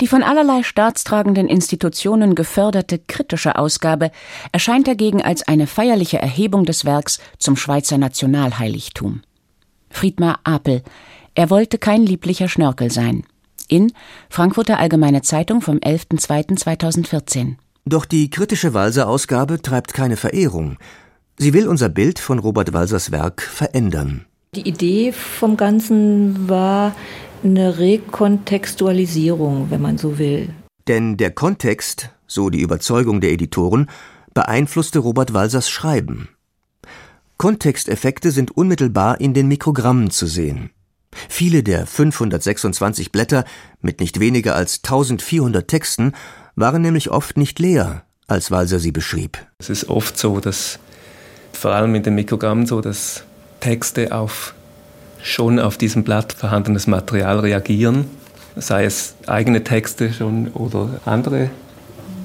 Die 0.00 0.06
von 0.06 0.22
allerlei 0.22 0.62
staatstragenden 0.62 1.48
Institutionen 1.48 2.34
geförderte 2.34 2.98
kritische 2.98 3.56
Ausgabe 3.56 4.10
erscheint 4.52 4.86
dagegen 4.86 5.22
als 5.22 5.46
eine 5.46 5.66
feierliche 5.66 6.18
Erhebung 6.18 6.64
des 6.64 6.84
Werks 6.84 7.18
zum 7.38 7.56
Schweizer 7.56 7.98
Nationalheiligtum. 7.98 9.22
Friedmar 9.90 10.40
Apel. 10.44 10.82
Er 11.34 11.50
wollte 11.50 11.78
kein 11.78 12.02
lieblicher 12.02 12.48
Schnörkel 12.48 12.90
sein. 12.90 13.24
In 13.68 13.92
Frankfurter 14.30 14.78
Allgemeine 14.78 15.22
Zeitung 15.22 15.60
vom 15.60 15.76
11.02.2014. 15.78 17.56
Doch 17.84 18.04
die 18.04 18.30
kritische 18.30 18.74
Walser-Ausgabe 18.74 19.62
treibt 19.62 19.94
keine 19.94 20.16
Verehrung. 20.16 20.78
Sie 21.36 21.54
will 21.54 21.68
unser 21.68 21.88
Bild 21.88 22.18
von 22.18 22.38
Robert 22.38 22.72
Walsers 22.72 23.12
Werk 23.12 23.42
verändern. 23.42 24.26
Die 24.54 24.66
Idee 24.66 25.12
vom 25.12 25.56
Ganzen 25.56 26.48
war 26.48 26.94
eine 27.44 27.78
Rekontextualisierung, 27.78 29.70
wenn 29.70 29.82
man 29.82 29.98
so 29.98 30.18
will. 30.18 30.48
Denn 30.88 31.18
der 31.18 31.30
Kontext, 31.30 32.10
so 32.26 32.48
die 32.48 32.62
Überzeugung 32.62 33.20
der 33.20 33.32
Editoren, 33.32 33.90
beeinflusste 34.32 35.00
Robert 35.00 35.34
Walsers 35.34 35.68
Schreiben. 35.68 36.30
Kontexteffekte 37.36 38.30
sind 38.30 38.56
unmittelbar 38.56 39.20
in 39.20 39.34
den 39.34 39.48
Mikrogrammen 39.48 40.10
zu 40.10 40.26
sehen. 40.26 40.70
Viele 41.28 41.62
der 41.62 41.86
526 41.86 43.12
Blätter 43.12 43.44
mit 43.80 44.00
nicht 44.00 44.18
weniger 44.18 44.56
als 44.56 44.80
1400 44.82 45.68
Texten 45.68 46.12
waren 46.56 46.82
nämlich 46.82 47.10
oft 47.10 47.36
nicht 47.36 47.58
leer, 47.58 48.04
als 48.26 48.50
Walser 48.50 48.78
sie 48.78 48.92
beschrieb. 48.92 49.38
Es 49.58 49.68
ist 49.68 49.88
oft 49.88 50.18
so, 50.18 50.40
dass 50.40 50.78
vor 51.52 51.72
allem 51.72 51.94
in 51.94 52.02
den 52.02 52.14
Mikrogrammen 52.14 52.66
so, 52.66 52.80
dass 52.80 53.24
Texte 53.60 54.12
auf 54.12 54.54
schon 55.22 55.58
auf 55.58 55.76
diesem 55.76 56.04
Blatt 56.04 56.32
vorhandenes 56.32 56.86
Material 56.86 57.40
reagieren, 57.40 58.06
sei 58.56 58.84
es 58.84 59.14
eigene 59.26 59.64
Texte 59.64 60.12
schon 60.12 60.48
oder 60.48 61.00
andere 61.04 61.50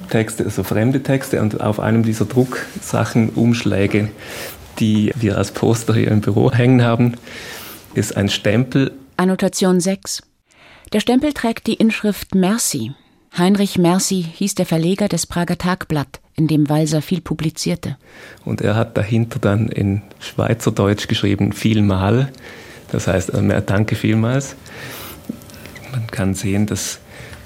Texte, 0.09 0.43
also 0.43 0.63
fremde 0.63 1.01
Texte 1.01 1.41
und 1.41 1.59
auf 1.61 1.79
einem 1.79 2.03
dieser 2.03 2.25
Drucksachen 2.25 3.29
Umschläge, 3.29 4.09
die 4.79 5.11
wir 5.15 5.37
als 5.37 5.51
Poster 5.51 5.93
hier 5.93 6.09
im 6.09 6.21
Büro 6.21 6.51
hängen 6.51 6.83
haben, 6.83 7.15
ist 7.93 8.15
ein 8.15 8.29
Stempel. 8.29 8.91
Annotation 9.17 9.79
6. 9.79 10.21
Der 10.91 10.99
Stempel 10.99 11.33
trägt 11.33 11.67
die 11.67 11.73
Inschrift 11.75 12.35
Merci. 12.35 12.93
Heinrich 13.35 13.79
Merci 13.79 14.23
hieß 14.31 14.53
der 14.55 14.67
Verleger 14.67 15.07
des 15.07 15.25
Prager 15.25 15.57
Tagblatt, 15.57 16.19
in 16.35 16.47
dem 16.47 16.69
Walser 16.69 17.01
viel 17.01 17.19
publizierte. 17.19 17.97
Und 18.45 18.61
er 18.61 18.75
hat 18.75 18.95
dahinter 18.95 19.39
dann 19.39 19.69
in 19.69 20.03
Schweizerdeutsch 20.19 21.07
geschrieben, 21.07 21.51
vielmal. 21.51 22.31
Das 22.91 23.07
heißt, 23.07 23.31
danke 23.65 23.95
vielmals. 23.95 24.55
Man 25.91 26.05
kann 26.07 26.35
sehen, 26.35 26.67
dass 26.67 26.99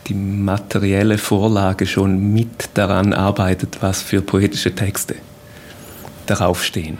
die 0.07 0.13
materielle 0.13 1.17
Vorlage 1.17 1.85
schon 1.85 2.33
mit 2.33 2.69
daran 2.73 3.13
arbeitet, 3.13 3.77
was 3.81 4.01
für 4.01 4.21
poetische 4.21 4.75
Texte 4.75 5.15
darauf 6.25 6.65
stehen. 6.65 6.97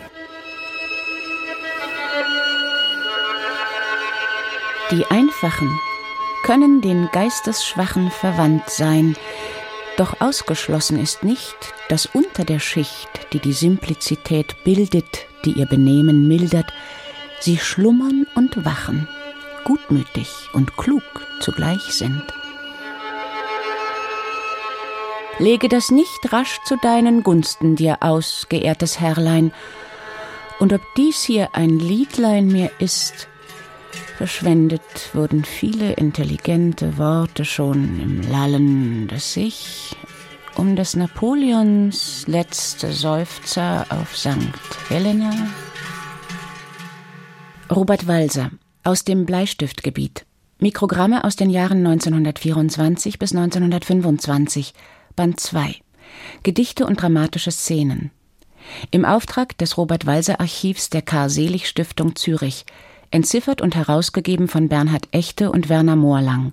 Die 4.90 5.04
einfachen, 5.10 5.68
können 6.48 6.80
den 6.80 7.10
Geistesschwachen 7.12 8.10
verwandt 8.10 8.70
sein, 8.70 9.16
doch 9.98 10.22
ausgeschlossen 10.22 10.98
ist 10.98 11.22
nicht, 11.22 11.54
dass 11.90 12.06
unter 12.06 12.42
der 12.42 12.58
Schicht, 12.58 13.10
die 13.34 13.38
die 13.38 13.52
Simplizität 13.52 14.56
bildet, 14.64 15.26
die 15.44 15.52
ihr 15.52 15.66
Benehmen 15.66 16.26
mildert, 16.26 16.72
sie 17.38 17.58
schlummern 17.58 18.26
und 18.34 18.64
wachen, 18.64 19.06
gutmütig 19.64 20.30
und 20.54 20.74
klug 20.78 21.02
zugleich 21.40 21.82
sind. 21.82 22.24
Lege 25.38 25.68
das 25.68 25.90
nicht 25.90 26.32
rasch 26.32 26.60
zu 26.64 26.78
deinen 26.78 27.24
Gunsten 27.24 27.76
dir 27.76 27.98
aus, 28.00 28.46
geehrtes 28.48 28.98
Herrlein, 29.00 29.52
und 30.60 30.72
ob 30.72 30.80
dies 30.96 31.22
hier 31.22 31.50
ein 31.52 31.78
Liedlein 31.78 32.46
mir 32.46 32.70
ist, 32.78 33.28
Verschwendet 34.18 35.14
wurden 35.14 35.44
viele 35.44 35.92
intelligente 35.92 36.98
Worte 36.98 37.44
schon 37.44 38.00
im 38.00 38.20
Lallen 38.28 39.06
des 39.06 39.36
Ich, 39.36 39.94
um 40.56 40.74
des 40.74 40.96
Napoleons 40.96 42.26
letzte 42.26 42.92
Seufzer 42.92 43.86
auf 43.90 44.16
St. 44.18 44.50
Helena. 44.88 45.30
Robert 47.70 48.08
Walser 48.08 48.50
aus 48.82 49.04
dem 49.04 49.24
Bleistiftgebiet. 49.24 50.26
Mikrogramme 50.58 51.22
aus 51.22 51.36
den 51.36 51.48
Jahren 51.48 51.86
1924 51.86 53.20
bis 53.20 53.36
1925, 53.36 54.74
Band 55.14 55.38
2. 55.38 55.76
Gedichte 56.42 56.86
und 56.86 57.00
dramatische 57.00 57.52
Szenen. 57.52 58.10
Im 58.90 59.04
Auftrag 59.04 59.56
des 59.58 59.76
Robert 59.76 60.06
Walser 60.06 60.40
Archivs 60.40 60.90
der 60.90 61.02
Karl 61.02 61.30
Selig 61.30 61.68
Stiftung 61.68 62.16
Zürich 62.16 62.66
entziffert 63.10 63.60
und 63.60 63.74
herausgegeben 63.74 64.48
von 64.48 64.68
Bernhard 64.68 65.08
Echte 65.12 65.50
und 65.50 65.68
Werner 65.68 65.96
Moorlang. 65.96 66.52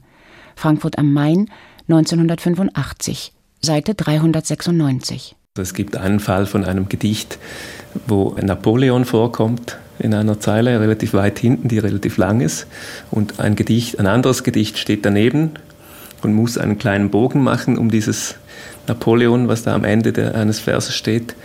Frankfurt 0.56 0.98
am 0.98 1.14
Main 1.14 1.50
1985, 1.88 3.34
Seite 3.62 3.94
396. 3.94 5.36
Es 5.58 5.74
gibt 5.74 5.96
einen 5.96 6.20
Fall 6.20 6.46
von 6.46 6.66
einem 6.66 6.90
Gedicht, 6.90 7.38
wo 8.08 8.36
Napoleon 8.42 9.06
vorkommt 9.06 9.78
in 10.00 10.14
einer 10.14 10.40
Zeile 10.40 10.80
relativ 10.82 11.14
weit 11.14 11.40
hinten, 11.40 11.70
die 11.70 11.80
relativ 11.80 12.18
lang 12.18 12.42
ist, 12.42 12.68
und 13.12 13.40
ein 13.40 13.56
Gedicht, 13.56 14.00
ein 14.00 14.08
anderes 14.08 14.44
Gedicht 14.44 14.78
steht 14.78 15.06
daneben 15.06 15.52
und 16.22 16.34
muss 16.34 16.58
einen 16.58 16.78
kleinen 16.78 17.10
Bogen 17.10 17.42
machen 17.42 17.78
um 17.78 17.90
dieses 17.90 18.36
Napoleon, 18.88 19.48
was 19.48 19.64
da 19.64 19.74
am 19.74 19.84
Ende 19.84 20.12
der, 20.12 20.36
eines 20.36 20.60
Verses 20.60 20.96
steht. 20.96 21.36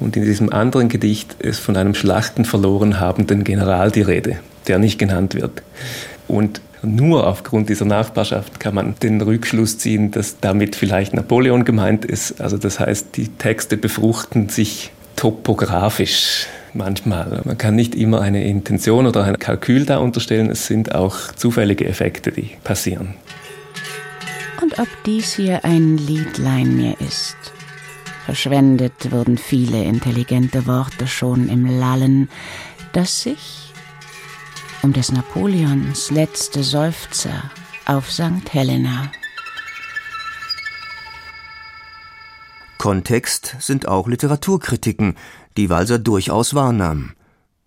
Und 0.00 0.16
in 0.16 0.24
diesem 0.24 0.52
anderen 0.52 0.88
Gedicht 0.88 1.34
ist 1.38 1.60
von 1.60 1.76
einem 1.76 1.94
Schlachten 1.94 2.44
verloren 2.44 3.00
habenden 3.00 3.44
General 3.44 3.90
die 3.90 4.02
Rede 4.02 4.38
der 4.70 4.78
nicht 4.78 4.98
genannt 4.98 5.34
wird. 5.34 5.62
Und 6.28 6.60
nur 6.82 7.26
aufgrund 7.26 7.68
dieser 7.68 7.84
Nachbarschaft 7.84 8.60
kann 8.60 8.74
man 8.74 8.94
den 9.02 9.20
Rückschluss 9.20 9.78
ziehen, 9.78 10.12
dass 10.12 10.40
damit 10.40 10.76
vielleicht 10.76 11.12
Napoleon 11.12 11.64
gemeint 11.64 12.04
ist. 12.04 12.40
Also 12.40 12.56
das 12.56 12.80
heißt, 12.80 13.16
die 13.16 13.28
Texte 13.28 13.76
befruchten 13.76 14.48
sich 14.48 14.92
topografisch 15.16 16.46
manchmal. 16.72 17.42
Man 17.44 17.58
kann 17.58 17.74
nicht 17.74 17.94
immer 17.94 18.20
eine 18.22 18.44
Intention 18.44 19.06
oder 19.06 19.24
ein 19.24 19.38
Kalkül 19.38 19.84
da 19.84 19.98
unterstellen, 19.98 20.50
es 20.50 20.66
sind 20.66 20.94
auch 20.94 21.32
zufällige 21.32 21.84
Effekte, 21.86 22.30
die 22.30 22.52
passieren. 22.64 23.14
Und 24.62 24.78
ob 24.78 24.88
dies 25.04 25.34
hier 25.34 25.64
ein 25.64 25.96
Liedlein 25.98 26.76
mir 26.76 26.94
ist. 27.00 27.36
Verschwendet 28.24 29.10
wurden 29.10 29.36
viele 29.36 29.82
intelligente 29.82 30.66
Worte 30.66 31.08
schon 31.08 31.48
im 31.48 31.66
Lallen, 31.66 32.28
das 32.92 33.22
sich 33.22 33.59
um 34.82 34.92
des 34.92 35.12
Napoleons 35.12 36.10
letzte 36.10 36.62
Seufzer 36.62 37.50
auf 37.86 38.10
St. 38.10 38.52
Helena. 38.52 39.10
Kontext 42.78 43.56
sind 43.58 43.86
auch 43.88 44.08
Literaturkritiken, 44.08 45.16
die 45.56 45.68
Walser 45.68 45.98
durchaus 45.98 46.54
wahrnahm. 46.54 47.12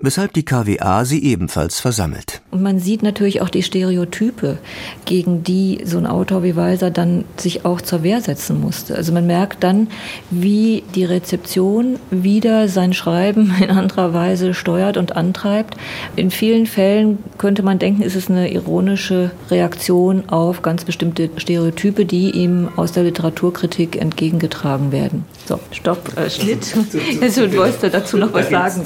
Weshalb 0.04 0.34
die 0.34 0.44
KWA 0.44 1.06
sie 1.06 1.24
ebenfalls 1.24 1.80
versammelt. 1.80 2.42
Und 2.52 2.62
man 2.62 2.78
sieht 2.78 3.02
natürlich 3.04 3.42
auch 3.42 3.50
die 3.50 3.64
Stereotype, 3.64 4.58
gegen 5.06 5.44
die 5.44 5.80
so 5.86 5.98
ein 5.98 6.06
Autor 6.06 6.44
wie 6.44 6.58
Walser 6.58 6.92
dann 6.92 7.24
sich 7.38 7.64
auch 7.66 7.82
zur 7.82 8.04
Wehr 8.04 8.20
setzen 8.22 8.60
musste. 8.60 8.96
Also 8.96 9.14
man 9.14 9.26
merkt 9.26 9.64
dann, 9.64 9.88
wie 10.30 10.84
die 10.94 11.06
Rezeption 11.06 12.00
wieder 12.12 12.68
sein 12.68 12.94
Schreiben 12.94 13.56
in 13.62 13.70
anderer 13.70 14.14
Weise 14.14 14.54
steuert 14.54 14.98
und 14.98 15.16
antreibt. 15.16 15.78
In 16.18 16.32
vielen 16.32 16.66
Fällen 16.66 17.20
könnte 17.38 17.64
man 17.64 17.80
denken, 17.80 18.02
ist 18.02 18.18
es 18.18 18.30
eine 18.30 18.52
ironische 18.52 19.32
Reaktion 19.50 20.28
auf 20.28 20.62
ganz 20.62 20.84
bestimmte 20.84 21.30
Stereotype, 21.38 22.06
die 22.06 22.32
ihm 22.32 22.68
aus 22.76 22.92
der 22.92 23.04
Literaturkritik 23.04 23.96
entgegengetragen 23.96 24.92
werden. 24.92 25.24
So, 25.46 25.60
Stopp, 25.72 26.18
äh, 26.18 26.30
Schnitt. 26.30 26.74
Jetzt 27.22 27.38
wolltest 27.56 27.84
du 27.84 27.90
dazu 27.90 28.18
noch 28.18 28.32
was 28.34 28.50
sagen. 28.50 28.82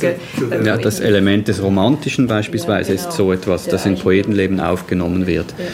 Ja, 0.65 0.77
das 0.77 0.99
Element 0.99 1.47
des 1.47 1.61
Romantischen 1.61 2.27
beispielsweise 2.27 2.93
ja, 2.93 2.97
genau. 2.97 3.09
ist 3.09 3.15
so 3.15 3.31
etwas, 3.31 3.65
das 3.65 3.85
in 3.85 3.97
Poetenleben 3.97 4.59
aufgenommen 4.59 5.27
wird. 5.27 5.53
Ja. 5.57 5.65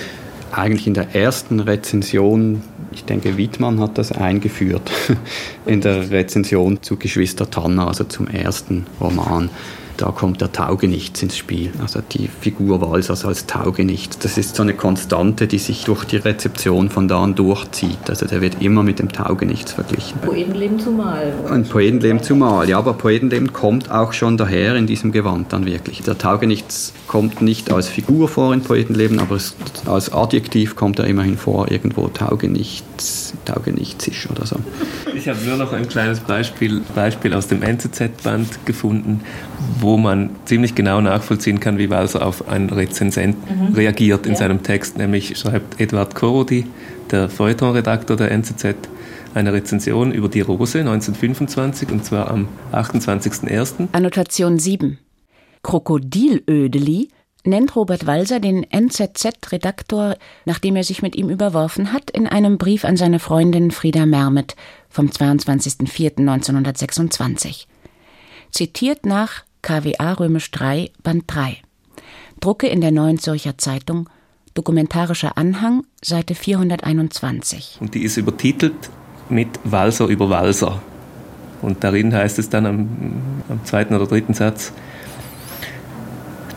Eigentlich 0.59 0.85
in 0.85 0.93
der 0.93 1.15
ersten 1.15 1.61
Rezension, 1.61 2.61
ich 2.91 3.05
denke, 3.05 3.37
Wittmann 3.37 3.79
hat 3.79 3.97
das 3.97 4.11
eingeführt, 4.11 4.91
in 5.65 5.81
der 5.81 6.11
Rezension 6.11 6.81
zu 6.81 6.97
Geschwister 6.97 7.49
Tanner, 7.49 7.87
also 7.87 8.03
zum 8.03 8.27
ersten 8.27 8.85
Roman 8.99 9.49
da 9.97 10.07
kommt 10.07 10.41
der 10.41 10.51
Taugenichts 10.51 11.21
ins 11.21 11.37
Spiel. 11.37 11.71
Also 11.81 12.01
die 12.01 12.27
Figur 12.27 12.81
Walsers 12.81 13.25
als 13.25 13.45
Taugenichts. 13.45 14.19
Das 14.19 14.37
ist 14.37 14.55
so 14.55 14.63
eine 14.63 14.73
Konstante, 14.73 15.47
die 15.47 15.57
sich 15.57 15.83
durch 15.85 16.05
die 16.05 16.17
Rezeption 16.17 16.89
von 16.89 17.07
da 17.07 17.23
an 17.23 17.35
durchzieht. 17.35 18.09
Also 18.09 18.25
der 18.25 18.41
wird 18.41 18.61
immer 18.61 18.83
mit 18.83 18.99
dem 18.99 19.11
Taugenichts 19.11 19.73
verglichen. 19.73 20.19
Poetenleben 20.21 20.79
zumal. 20.79 21.33
Ein 21.49 21.63
Poetenleben 21.63 22.21
zumal, 22.21 22.69
ja, 22.69 22.77
aber 22.77 22.93
Poetenleben 22.93 23.53
kommt 23.53 23.91
auch 23.91 24.13
schon 24.13 24.37
daher 24.37 24.75
in 24.75 24.87
diesem 24.87 25.11
Gewand 25.11 25.53
dann 25.53 25.65
wirklich. 25.65 26.01
Der 26.01 26.17
Taugenichts 26.17 26.93
kommt 27.07 27.41
nicht 27.41 27.71
als 27.71 27.87
Figur 27.87 28.27
vor 28.27 28.53
in 28.53 28.61
Poetenleben, 28.61 29.19
aber 29.19 29.35
es, 29.35 29.55
als 29.85 30.11
Adjektiv 30.11 30.75
kommt 30.75 30.99
er 30.99 31.05
immerhin 31.05 31.37
vor, 31.37 31.71
irgendwo 31.71 32.07
Taugenichts, 32.07 33.33
Taugenichtsisch 33.45 34.29
oder 34.29 34.45
so. 34.45 34.57
Ich 35.15 35.27
habe 35.29 35.39
nur 35.45 35.57
noch 35.57 35.71
ein 35.71 35.87
kleines 35.87 36.19
Beispiel, 36.19 36.81
Beispiel 36.95 37.33
aus 37.33 37.47
dem 37.47 37.61
NZZ-Band 37.61 38.65
gefunden, 38.65 39.21
wo 39.83 39.97
man 39.97 40.31
ziemlich 40.45 40.73
genau 40.73 40.99
nachvollziehen 41.01 41.59
kann, 41.59 41.77
wie 41.77 41.91
Walser 41.91 42.25
auf 42.25 42.47
einen 42.47 42.71
Rezensent 42.71 43.37
mhm. 43.49 43.75
reagiert 43.75 44.25
in 44.25 44.31
ja. 44.31 44.39
seinem 44.39 44.63
Text. 44.63 44.97
Nämlich 44.97 45.37
schreibt 45.37 45.79
Edward 45.79 46.15
Korodi, 46.15 46.65
der 47.11 47.29
Feuilleton-Redaktor 47.29 48.17
der 48.17 48.31
NZZ, 48.31 48.75
eine 49.35 49.53
Rezension 49.53 50.11
über 50.11 50.29
die 50.29 50.41
Rose 50.41 50.79
1925 50.79 51.91
und 51.91 52.03
zwar 52.03 52.31
am 52.31 52.47
28.01. 52.71 53.89
Annotation 53.91 54.57
7. 54.57 54.97
Krokodilödeli 55.61 57.09
nennt 57.45 57.75
Robert 57.75 58.05
Walser 58.05 58.39
den 58.39 58.63
NZZ-Redaktor, 58.63 60.15
nachdem 60.45 60.75
er 60.75 60.83
sich 60.83 61.01
mit 61.01 61.15
ihm 61.15 61.29
überworfen 61.29 61.93
hat, 61.93 62.11
in 62.11 62.27
einem 62.27 62.57
Brief 62.57 62.83
an 62.85 62.95
seine 62.95 63.17
Freundin 63.19 63.71
Frieda 63.71 64.05
Mermet 64.05 64.55
vom 64.89 65.07
22.04.1926. 65.07 67.65
Zitiert 68.51 69.05
nach 69.05 69.43
KWA 69.63 70.13
Römisch 70.13 70.51
3, 70.51 70.91
Band 71.03 71.23
3. 71.27 71.57
Drucke 72.41 72.67
in 72.67 72.81
der 72.81 72.91
Neuen 72.91 73.17
Zürcher 73.17 73.57
Zeitung, 73.57 74.09
dokumentarischer 74.53 75.37
Anhang, 75.37 75.85
Seite 76.03 76.35
421. 76.35 77.77
Und 77.79 77.95
die 77.95 78.03
ist 78.03 78.17
übertitelt 78.17 78.75
mit 79.29 79.47
Walser 79.63 80.07
über 80.07 80.29
Walser. 80.29 80.81
Und 81.61 81.81
darin 81.85 82.13
heißt 82.13 82.39
es 82.39 82.49
dann 82.49 82.65
am, 82.65 82.89
am 83.47 83.63
zweiten 83.63 83.95
oder 83.95 84.05
dritten 84.05 84.33
Satz, 84.33 84.73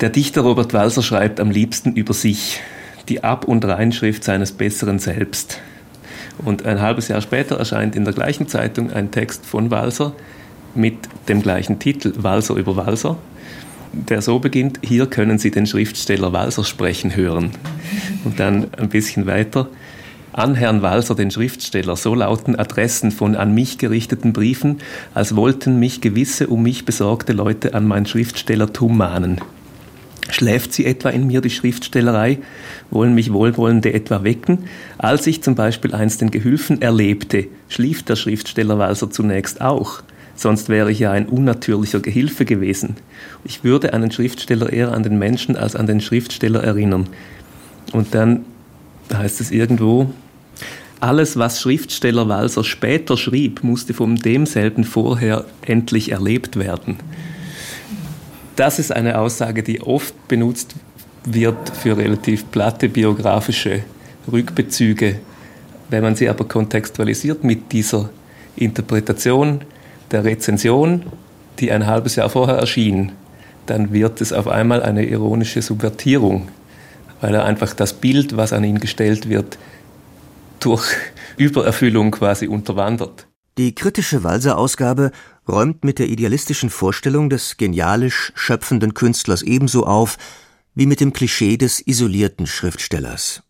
der 0.00 0.10
Dichter 0.10 0.40
Robert 0.40 0.74
Walser 0.74 1.02
schreibt 1.02 1.38
am 1.38 1.50
liebsten 1.50 1.92
über 1.94 2.12
sich, 2.12 2.60
die 3.08 3.22
Ab- 3.22 3.46
und 3.46 3.64
Reinschrift 3.64 4.24
seines 4.24 4.50
besseren 4.50 4.98
Selbst. 4.98 5.60
Und 6.44 6.66
ein 6.66 6.80
halbes 6.80 7.06
Jahr 7.06 7.20
später 7.20 7.56
erscheint 7.56 7.94
in 7.94 8.04
der 8.04 8.12
gleichen 8.12 8.48
Zeitung 8.48 8.90
ein 8.90 9.12
Text 9.12 9.46
von 9.46 9.70
Walser, 9.70 10.12
mit 10.76 10.96
dem 11.28 11.42
gleichen 11.42 11.78
Titel 11.78 12.12
Walser 12.16 12.54
über 12.54 12.76
Walser, 12.76 13.16
der 13.92 14.22
so 14.22 14.38
beginnt, 14.38 14.80
hier 14.82 15.06
können 15.06 15.38
Sie 15.38 15.50
den 15.50 15.66
Schriftsteller 15.66 16.32
Walser 16.32 16.64
sprechen 16.64 17.16
hören. 17.16 17.50
Und 18.24 18.40
dann 18.40 18.68
ein 18.74 18.88
bisschen 18.88 19.26
weiter, 19.26 19.68
an 20.32 20.54
Herrn 20.54 20.82
Walser, 20.82 21.14
den 21.14 21.30
Schriftsteller, 21.30 21.96
so 21.96 22.14
lauten 22.14 22.56
Adressen 22.56 23.10
von 23.10 23.36
an 23.36 23.54
mich 23.54 23.78
gerichteten 23.78 24.34
Briefen, 24.34 24.78
als 25.14 25.34
wollten 25.34 25.78
mich 25.78 26.02
gewisse 26.02 26.48
um 26.48 26.62
mich 26.62 26.84
besorgte 26.84 27.32
Leute 27.32 27.72
an 27.72 27.86
mein 27.86 28.04
Schriftstellertum 28.04 28.98
mahnen. 28.98 29.40
Schläft 30.28 30.74
sie 30.74 30.84
etwa 30.84 31.08
in 31.10 31.26
mir 31.28 31.40
die 31.40 31.50
Schriftstellerei? 31.50 32.38
Wollen 32.90 33.14
mich 33.14 33.32
Wohlwollende 33.32 33.94
etwa 33.94 34.24
wecken? 34.24 34.64
Als 34.98 35.26
ich 35.26 35.42
zum 35.42 35.54
Beispiel 35.54 35.94
einst 35.94 36.20
den 36.20 36.30
Gehülfen 36.30 36.82
erlebte, 36.82 37.46
schlief 37.68 38.02
der 38.02 38.16
Schriftsteller 38.16 38.78
Walser 38.78 39.10
zunächst 39.10 39.60
auch 39.60 40.02
sonst 40.36 40.68
wäre 40.68 40.92
ich 40.92 41.00
ja 41.00 41.10
ein 41.10 41.26
unnatürlicher 41.26 42.00
Gehilfe 42.00 42.44
gewesen. 42.44 42.96
Ich 43.44 43.64
würde 43.64 43.92
einen 43.92 44.10
Schriftsteller 44.10 44.72
eher 44.72 44.92
an 44.92 45.02
den 45.02 45.18
Menschen 45.18 45.56
als 45.56 45.74
an 45.74 45.86
den 45.86 46.00
Schriftsteller 46.00 46.62
erinnern. 46.62 47.08
Und 47.92 48.14
dann 48.14 48.44
heißt 49.12 49.40
es 49.40 49.50
irgendwo, 49.50 50.10
alles, 51.00 51.36
was 51.36 51.60
Schriftsteller 51.60 52.28
Walser 52.28 52.64
später 52.64 53.16
schrieb, 53.16 53.62
musste 53.62 53.92
von 53.94 54.16
demselben 54.16 54.84
vorher 54.84 55.44
endlich 55.62 56.12
erlebt 56.12 56.56
werden. 56.56 56.96
Das 58.56 58.78
ist 58.78 58.92
eine 58.92 59.18
Aussage, 59.18 59.62
die 59.62 59.82
oft 59.82 60.28
benutzt 60.28 60.74
wird 61.26 61.68
für 61.70 61.96
relativ 61.96 62.50
platte 62.50 62.88
biografische 62.88 63.82
Rückbezüge. 64.30 65.20
Wenn 65.90 66.02
man 66.02 66.16
sie 66.16 66.28
aber 66.28 66.46
kontextualisiert 66.46 67.44
mit 67.44 67.72
dieser 67.72 68.08
Interpretation, 68.56 69.60
der 70.10 70.24
Rezension, 70.24 71.04
die 71.58 71.72
ein 71.72 71.86
halbes 71.86 72.16
Jahr 72.16 72.30
vorher 72.30 72.56
erschien, 72.56 73.12
dann 73.66 73.92
wird 73.92 74.20
es 74.20 74.32
auf 74.32 74.48
einmal 74.48 74.82
eine 74.82 75.04
ironische 75.04 75.62
Subvertierung, 75.62 76.48
weil 77.20 77.34
er 77.34 77.44
einfach 77.44 77.74
das 77.74 77.94
Bild, 77.94 78.36
was 78.36 78.52
an 78.52 78.64
ihn 78.64 78.78
gestellt 78.78 79.28
wird, 79.28 79.58
durch 80.60 80.84
Übererfüllung 81.36 82.10
quasi 82.10 82.46
unterwandert. 82.46 83.26
Die 83.58 83.74
kritische 83.74 84.22
Walser-Ausgabe 84.22 85.12
räumt 85.48 85.84
mit 85.84 85.98
der 85.98 86.08
idealistischen 86.08 86.68
Vorstellung 86.68 87.30
des 87.30 87.56
genialisch 87.56 88.32
schöpfenden 88.34 88.92
Künstlers 88.92 89.42
ebenso 89.42 89.86
auf 89.86 90.18
wie 90.74 90.86
mit 90.86 91.00
dem 91.00 91.12
Klischee 91.14 91.56
des 91.56 91.80
isolierten 91.80 92.46
Schriftstellers. 92.46 93.42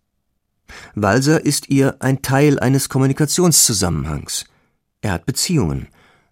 Walser 0.95 1.45
ist 1.45 1.69
ihr 1.71 1.97
ein 2.01 2.23
Teil 2.23 2.61
eines 2.61 2.89
Kommunikationszusammenhangs. 2.89 4.45
Er 5.01 5.13
hat 5.13 5.27
Beziehungen, 5.27 5.89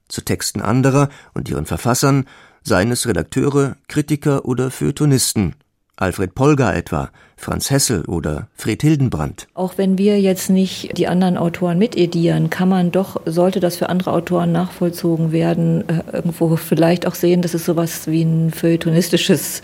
zu 0.08 0.22
Texten 0.22 0.60
anderer 0.60 1.08
und 1.34 1.48
ihren 1.48 1.66
Verfassern, 1.66 2.26
seien 2.62 2.90
es 2.90 3.06
Redakteure, 3.06 3.76
Kritiker 3.88 4.44
oder 4.44 4.70
Feuilletonisten, 4.70 5.54
Alfred 5.96 6.34
Polgar 6.34 6.74
etwa, 6.74 7.10
Franz 7.36 7.70
Hessel 7.70 8.04
oder 8.06 8.48
Fred 8.56 8.82
Hildenbrand. 8.82 9.46
Auch 9.54 9.78
wenn 9.78 9.96
wir 9.96 10.20
jetzt 10.20 10.50
nicht 10.50 10.96
die 10.98 11.06
anderen 11.06 11.36
Autoren 11.36 11.78
mitedieren, 11.78 12.50
kann 12.50 12.68
man 12.68 12.90
doch, 12.90 13.20
sollte 13.26 13.60
das 13.60 13.76
für 13.76 13.90
andere 13.90 14.12
Autoren 14.12 14.50
nachvollzogen 14.50 15.30
werden, 15.30 15.88
äh, 15.88 16.02
irgendwo 16.12 16.56
vielleicht 16.56 17.06
auch 17.06 17.14
sehen, 17.14 17.42
dass 17.42 17.54
es 17.54 17.64
sowas 17.64 18.08
wie 18.08 18.22
ein 18.22 18.50
feuilletonistisches 18.50 19.62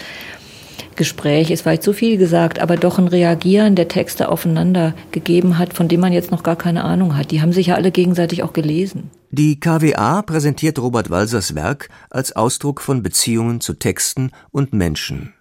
Gespräch 0.94 1.50
ist 1.50 1.62
vielleicht 1.62 1.82
zu 1.82 1.94
viel 1.94 2.18
gesagt, 2.18 2.58
aber 2.58 2.76
doch 2.76 2.98
ein 2.98 3.08
Reagieren 3.08 3.74
der 3.74 3.88
Texte 3.88 4.28
aufeinander 4.28 4.94
gegeben 5.12 5.58
hat, 5.58 5.72
von 5.72 5.88
dem 5.88 6.00
man 6.00 6.12
jetzt 6.12 6.30
noch 6.30 6.42
gar 6.42 6.56
keine 6.56 6.84
Ahnung 6.84 7.16
hat. 7.16 7.30
Die 7.30 7.40
haben 7.40 7.52
sich 7.52 7.68
ja 7.68 7.74
alle 7.74 7.90
gegenseitig 7.90 8.42
auch 8.42 8.52
gelesen. 8.52 9.10
Die 9.30 9.60
KWA 9.60 10.22
präsentiert 10.22 10.78
Robert 10.78 11.10
Walsers 11.10 11.54
Werk 11.54 11.88
als 12.10 12.32
Ausdruck 12.32 12.80
von 12.80 13.02
Beziehungen 13.02 13.60
zu 13.60 13.74
Texten 13.74 14.32
und 14.50 14.72
Menschen. 14.72 15.34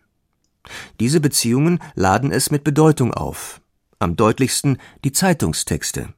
Diese 0.99 1.19
Beziehungen 1.19 1.79
laden 1.95 2.31
es 2.31 2.51
mit 2.51 2.63
Bedeutung 2.63 3.13
auf. 3.13 3.61
Am 3.97 4.15
deutlichsten 4.15 4.77
die 5.03 5.11
Zeitungstexte. 5.11 6.13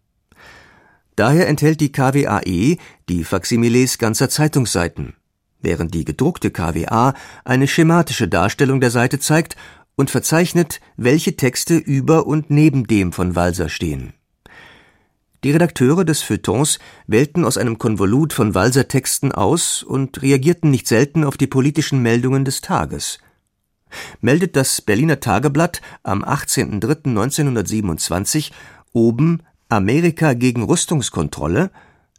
Daher 1.16 1.48
enthält 1.48 1.82
die 1.82 1.92
KWAE 1.92 2.78
die 3.10 3.24
Faximiles 3.24 3.98
ganzer 3.98 4.30
Zeitungsseiten 4.30 5.16
während 5.62 5.94
die 5.94 6.06
gedruckte 6.06 6.52
KWA 6.52 7.14
eine 7.46 7.68
schematische 7.68 8.28
Darstellung 8.28 8.82
der 8.82 8.92
Seite 8.92 9.20
zeigt 9.20 9.56
und 9.96 10.10
verzeichnet, 10.10 10.80
welche 10.98 11.36
Texte 11.36 11.76
über 11.76 12.26
und 12.26 12.50
neben 12.50 12.88
dem 12.88 13.12
von 13.12 13.36
Walser 13.36 13.70
stehen. 13.70 14.14
Die 15.44 15.52
Redakteure 15.52 16.06
des 16.06 16.22
Feuilletons 16.22 16.78
wählten 17.08 17.46
aus 17.46 17.58
einem 17.58 17.80
Konvolut 17.80 18.32
von 18.32 18.54
Walser-Texten 18.54 19.32
aus 19.32 19.82
und 19.82 20.22
reagierten 20.22 20.70
nicht 20.70 20.88
selten 20.88 21.24
auf 21.24 21.36
die 21.36 21.48
politischen 21.48 22.04
Meldungen 22.04 22.46
des 22.46 22.62
Tages. 22.62 23.18
Meldet 24.22 24.56
das 24.56 24.82
Berliner 24.82 25.20
Tageblatt 25.20 25.82
am 26.04 26.24
18.03.1927 26.24 28.52
oben 28.94 29.42
Amerika 29.68 30.34
gegen 30.34 30.62
Rüstungskontrolle, 30.64 31.72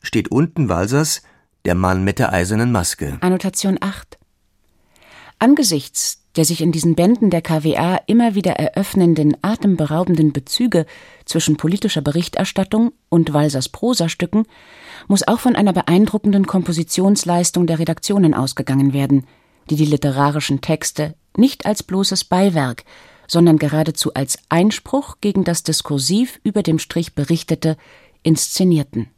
steht 0.03 0.33
unten 0.33 0.69
Walsers 0.69 1.23
der 1.65 1.77
Mann 1.77 2.03
mit 2.03 2.19
der 2.19 2.33
eisernen 2.33 2.73
Maske. 2.73 3.19
Annotation 3.21 3.79
8. 3.81 4.19
Angesichts 5.43 6.23
der 6.37 6.45
sich 6.45 6.63
in 6.63 6.73
diesen 6.73 6.95
Bänden 6.95 7.31
der 7.31 7.43
KWA 7.43 8.01
immer 8.07 8.35
wieder 8.35 8.53
eröffnenden 8.53 9.37
atemberaubenden 9.43 10.33
Bezüge 10.33 10.87
zwischen 11.25 11.57
politischer 11.57 12.01
Berichterstattung 12.01 12.93
und 13.11 13.33
Walsers 13.35 13.69
Prosastücken 13.69 14.47
muss 15.09 15.27
auch 15.27 15.41
von 15.41 15.57
einer 15.57 15.73
beeindruckenden 15.73 16.47
Kompositionsleistung 16.47 17.67
der 17.67 17.79
Redaktionen 17.79 18.35
ausgegangen 18.35 18.93
werden, 18.93 19.27
die 19.69 19.77
die 19.77 19.85
literarischen 19.85 20.61
Texte 20.61 21.15
nicht 21.37 21.67
als 21.67 21.83
bloßes 21.83 22.25
Beiwerk, 22.25 22.85
sondern 23.29 23.59
geradezu 23.59 24.15
als 24.15 24.39
Einspruch 24.49 25.17
gegen 25.21 25.45
das 25.45 25.63
diskursiv 25.63 26.41
über 26.45 26.63
dem 26.63 26.79
Strich 26.79 27.15
Berichtete 27.15 27.77
inszenierten. 28.23 29.09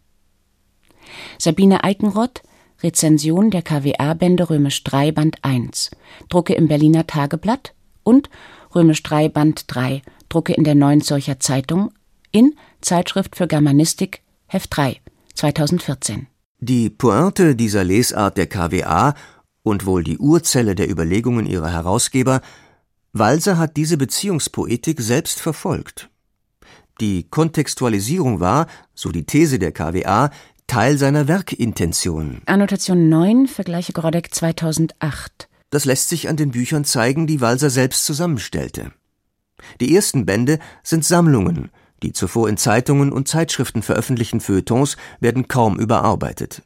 Sabine 1.39 1.85
Eikenroth 1.85 2.43
Rezension 2.85 3.51
der 3.51 3.63
KWR-Bände 3.63 4.51
Römisch 4.51 4.85
3 4.85 5.11
Band 5.11 5.39
1, 5.43 5.91
Drucke 6.29 6.53
im 6.53 6.69
Berliner 6.69 7.07
Tageblatt 7.07 7.75
und 8.03 8.29
Römisch 8.75 9.03
3 9.03 9.31
Band 9.31 9.65
3, 9.69 10.03
Drucke 10.29 10.53
in 10.53 10.65
der 10.65 10.75
Neuen 10.75 11.01
Zürcher 11.01 11.41
Zeitung 11.41 11.93
in 12.31 12.55
Zeitschrift 12.83 13.37
für 13.37 13.47
Germanistik, 13.47 14.21
Heft 14.47 14.77
3, 14.77 15.01
2014. 15.33 16.27
Die 16.61 16.91
Pointe 16.91 17.57
dieser 17.57 17.85
Lesart 17.85 18.37
der 18.37 18.49
KWA 18.49 19.15
und 19.63 19.87
wohl 19.87 20.05
die 20.05 20.19
Urzelle 20.19 20.75
der 20.75 20.91
Überlegungen 20.91 21.47
ihrer 21.47 21.73
Herausgeber, 21.73 22.43
Walser 23.15 23.57
hat 23.57 23.79
diese 23.79 23.97
Beziehungspoetik 23.97 25.01
selbst 25.01 25.41
verfolgt. 25.41 26.11
Die 27.01 27.29
Kontextualisierung 27.29 28.41
war, 28.41 28.67
so 28.95 29.11
die 29.11 29.25
These 29.25 29.59
der 29.59 29.73
KWA, 29.73 30.31
Teil 30.67 30.99
seiner 30.99 31.29
Werkintention. 31.29 32.41
Annotation 32.47 33.09
9, 33.09 33.47
Vergleiche 33.47 33.93
Grodek 33.93 34.35
2008. 34.35 35.49
Das 35.71 35.85
lässt 35.85 36.09
sich 36.09 36.29
an 36.29 36.37
den 36.37 36.51
Büchern 36.51 36.85
zeigen, 36.85 37.27
die 37.27 37.41
Walser 37.41 37.71
selbst 37.71 38.05
zusammenstellte. 38.05 38.93
Die 39.81 39.95
ersten 39.95 40.27
Bände 40.27 40.59
sind 40.83 41.05
Sammlungen, 41.05 41.71
die 42.03 42.13
zuvor 42.13 42.49
in 42.49 42.57
Zeitungen 42.57 43.13
und 43.13 43.29
Zeitschriften 43.29 43.83
veröffentlichten 43.83 44.41
Feuilletons 44.41 44.97
werden 45.21 45.49
kaum 45.49 45.79
überarbeitet. 45.79 46.63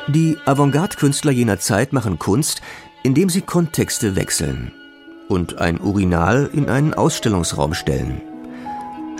Die 0.07 0.37
Avantgarde-Künstler 0.45 1.31
jener 1.31 1.59
Zeit 1.59 1.91
machen 1.91 2.17
Kunst, 2.17 2.61
indem 3.03 3.29
sie 3.29 3.41
Kontexte 3.41 4.15
wechseln 4.15 4.71
und 5.27 5.57
ein 5.59 5.81
Urinal 5.81 6.49
in 6.53 6.69
einen 6.69 6.93
Ausstellungsraum 6.93 7.73
stellen. 7.73 8.21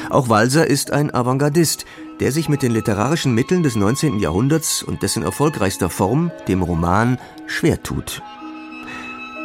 Auch 0.09 0.29
Walser 0.29 0.67
ist 0.67 0.91
ein 0.91 1.13
Avantgardist, 1.13 1.85
der 2.19 2.31
sich 2.31 2.49
mit 2.49 2.61
den 2.61 2.71
literarischen 2.71 3.33
Mitteln 3.33 3.63
des 3.63 3.75
19. 3.75 4.19
Jahrhunderts 4.19 4.83
und 4.83 5.03
dessen 5.03 5.23
erfolgreichster 5.23 5.89
Form, 5.89 6.31
dem 6.47 6.61
Roman, 6.61 7.19
schwer 7.45 7.83
tut. 7.83 8.21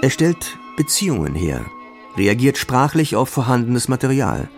Er 0.00 0.10
stellt 0.10 0.58
Beziehungen 0.76 1.34
her, 1.34 1.64
reagiert 2.16 2.58
sprachlich 2.58 3.16
auf 3.16 3.28
vorhandenes 3.28 3.88
Material. 3.88 4.48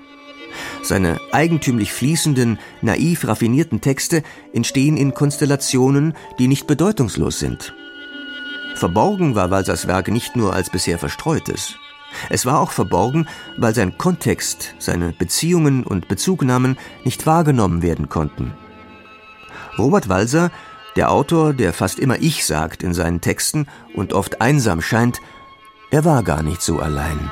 Seine 0.82 1.20
eigentümlich 1.32 1.92
fließenden, 1.92 2.58
naiv 2.82 3.26
raffinierten 3.26 3.80
Texte 3.80 4.22
entstehen 4.52 4.96
in 4.96 5.14
Konstellationen, 5.14 6.14
die 6.38 6.48
nicht 6.48 6.66
bedeutungslos 6.66 7.38
sind. 7.38 7.74
Verborgen 8.76 9.34
war 9.34 9.50
Walsers 9.50 9.86
Werk 9.86 10.08
nicht 10.08 10.36
nur 10.36 10.52
als 10.52 10.70
bisher 10.70 10.98
verstreutes. 10.98 11.76
Es 12.30 12.46
war 12.46 12.60
auch 12.60 12.70
verborgen, 12.70 13.26
weil 13.56 13.74
sein 13.74 13.98
Kontext, 13.98 14.74
seine 14.78 15.12
Beziehungen 15.12 15.84
und 15.84 16.08
Bezugnahmen 16.08 16.78
nicht 17.04 17.26
wahrgenommen 17.26 17.82
werden 17.82 18.08
konnten. 18.08 18.54
Robert 19.78 20.08
Walser, 20.08 20.50
der 20.96 21.10
Autor, 21.10 21.52
der 21.52 21.72
fast 21.72 21.98
immer 21.98 22.18
Ich 22.20 22.46
sagt 22.46 22.82
in 22.82 22.94
seinen 22.94 23.20
Texten 23.20 23.66
und 23.94 24.12
oft 24.12 24.40
einsam 24.40 24.80
scheint, 24.80 25.20
er 25.90 26.04
war 26.04 26.22
gar 26.22 26.42
nicht 26.42 26.62
so 26.62 26.78
allein. 26.78 27.30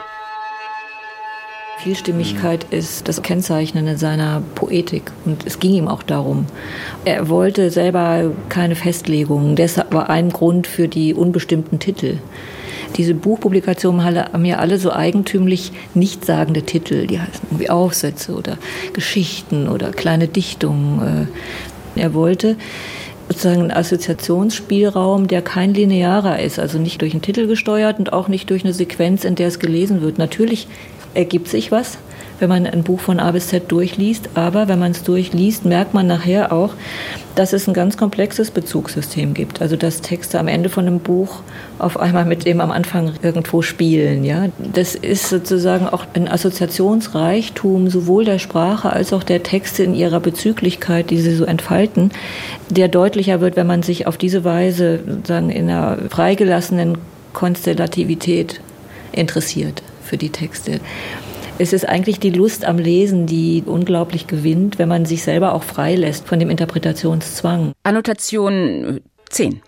Vielstimmigkeit 1.83 2.65
ist 2.71 3.09
das 3.09 3.23
Kennzeichnende 3.23 3.97
seiner 3.99 4.41
Poetik 4.55 5.11
und 5.25 5.45
es 5.45 5.59
ging 5.59 5.73
ihm 5.75 5.89
auch 5.89 6.05
darum. 6.05 6.47
Er 7.05 7.29
wollte 7.29 7.71
selber 7.73 8.31
keine 8.49 8.77
Festlegungen, 8.77 9.57
deshalb 9.57 9.93
war 9.93 10.09
ein 10.09 10.31
Grund 10.31 10.69
für 10.69 10.87
die 10.87 11.13
unbestimmten 11.13 11.81
Titel. 11.81 12.19
Diese 12.97 13.15
Buchpublikationen 13.15 14.05
haben 14.05 14.45
ja 14.45 14.59
alle 14.59 14.79
so 14.79 14.93
eigentümlich 14.93 15.73
nichtssagende 15.95 16.63
Titel, 16.63 17.09
die 17.09 17.19
heißen 17.19 17.49
irgendwie 17.51 17.71
Aufsätze 17.71 18.37
oder 18.37 18.59
Geschichten 18.93 19.67
oder 19.67 19.91
kleine 19.91 20.29
Dichtungen. 20.29 21.27
Äh, 21.97 22.01
er 22.01 22.15
wollte 22.15 22.55
sozusagen 23.29 23.63
einen 23.63 23.71
Assoziationsspielraum, 23.73 25.27
der 25.27 25.43
kein 25.43 25.75
linearer 25.75 26.39
ist, 26.39 26.61
also 26.61 26.79
nicht 26.79 27.01
durch 27.01 27.13
einen 27.13 27.23
Titel 27.23 27.49
gesteuert 27.49 27.99
und 27.99 28.13
auch 28.13 28.29
nicht 28.29 28.51
durch 28.51 28.63
eine 28.63 28.73
Sequenz, 28.73 29.25
in 29.25 29.35
der 29.35 29.49
es 29.49 29.59
gelesen 29.59 30.01
wird. 30.01 30.19
Natürlich 30.19 30.69
ergibt 31.15 31.49
sich 31.49 31.73
was, 31.73 31.99
wenn 32.43 32.49
man 32.49 32.67
ein 32.67 32.83
Buch 32.83 32.99
von 32.99 33.21
A 33.21 33.31
bis 33.31 33.49
Z 33.49 33.71
durchliest. 33.71 34.31
Aber 34.35 34.67
wenn 34.67 34.81
man 34.81 34.91
es 34.91 35.05
durchliest, 35.05 35.65
merkt 35.65 35.95
man 35.95 36.09
nachher 36.09 36.53
auch, 36.53 36.75
dass 37.37 37.53
es 37.53 37.69
ein 37.69 37.73
ganz 37.73 37.97
komplexes 37.97 38.51
Bezugssystem 38.51 39.33
gibt. 39.33 39.63
Also 39.63 39.77
dass 39.77 40.01
Texte 40.01 40.41
am 40.41 40.49
Ende 40.49 40.69
von 40.69 40.87
einem 40.87 40.99
Buch 40.99 41.43
auf 41.79 41.99
einmal 42.01 42.25
mit 42.25 42.45
dem 42.45 42.61
am 42.61 42.73
Anfang 42.73 43.13
irgendwo 43.23 43.63
spielen. 43.63 44.25
Ja, 44.25 44.47
das 44.59 44.97
ist 44.97 45.29
sozusagen 45.29 45.89
auch 45.89 46.05
ein 46.15 46.27
Assoziationsreichtum 46.27 47.89
sowohl 47.89 48.25
der 48.25 48.41
Sprache 48.41 48.93
als 48.93 49.13
auch 49.13 49.23
der 49.23 49.45
Texte 49.45 49.85
in 49.85 49.95
ihrer 49.95 50.19
Bezüglichkeit, 50.19 51.11
die 51.11 51.19
sie 51.19 51.37
so 51.37 51.45
entfalten, 51.45 52.11
der 52.71 52.89
deutlicher 52.89 53.41
wird, 53.41 53.55
wenn 53.55 53.69
man 53.69 53.85
sich 53.85 54.09
auf 54.09 54.17
diese 54.17 54.43
Weise 54.43 54.99
sozusagen 55.07 55.51
in 55.51 55.71
einer 55.71 55.99
freigelassenen 56.11 56.99
Konstellativität 57.33 58.61
interessiert 59.13 59.83
für 60.03 60.17
die 60.17 60.31
Texte 60.31 60.81
es 61.59 61.73
ist 61.73 61.89
eigentlich 61.89 62.19
die 62.19 62.31
Lust 62.31 62.65
am 62.65 62.79
Lesen, 62.79 63.27
die 63.27 63.63
unglaublich 63.65 64.27
gewinnt, 64.27 64.79
wenn 64.79 64.89
man 64.89 65.05
sich 65.05 65.23
selber 65.23 65.55
auch 65.55 65.63
freilässt 65.63 66.27
von 66.27 66.39
dem 66.39 66.51
Interpretationszwang. 66.51 67.73
Annotation 67.83 69.01
10. 69.31 69.63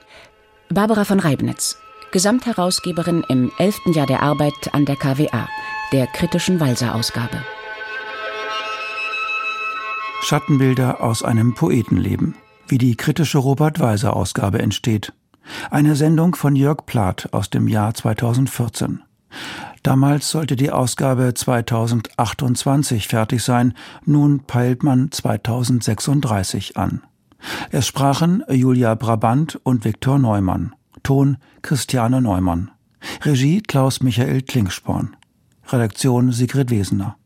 Barbara 0.71 1.05
von 1.05 1.21
Reibnitz, 1.21 1.79
Gesamtherausgeberin 2.11 3.23
im 3.29 3.53
elften 3.59 3.93
Jahr 3.93 4.07
der 4.07 4.23
Arbeit 4.23 4.73
an 4.73 4.87
der 4.87 4.97
KWA, 4.97 5.49
der 5.93 6.07
kritischen 6.09 6.59
Walser-Ausgabe. 6.59 7.45
Schattenbilder 10.23 11.03
aus 11.03 11.23
einem 11.23 11.55
Poetenleben, 11.55 12.35
wie 12.67 12.79
die 12.79 12.97
kritische 12.97 13.39
Robert-Walser-Ausgabe 13.39 14.59
entsteht. 14.59 15.13
Eine 15.71 15.97
Sendung 15.97 16.35
von 16.35 16.57
Jörg 16.57 16.87
Plath 16.87 17.29
aus 17.33 17.51
dem 17.51 17.69
Jahr 17.69 17.93
2014. 17.93 19.03
Damals 19.83 20.31
sollte 20.31 20.57
die 20.57 20.71
Ausgabe 20.71 21.35
2028 21.35 23.09
fertig 23.09 23.43
sein, 23.43 23.75
nun 24.05 24.41
peilt 24.47 24.83
man 24.83 25.11
2036 25.11 26.77
an. 26.77 27.03
Es 27.71 27.87
sprachen 27.87 28.43
Julia 28.49 28.95
Brabant 28.95 29.61
und 29.63 29.85
Viktor 29.85 30.19
Neumann. 30.19 30.75
Ton 31.03 31.37
Christiane 31.63 32.23
Neumann. 32.23 32.71
Regie 33.23 33.61
Klaus 33.61 34.03
Michael 34.03 34.43
Klingsporn. 34.43 35.17
Redaktion 35.71 36.33
Sigrid 36.33 36.71
Wesener. 36.71 37.17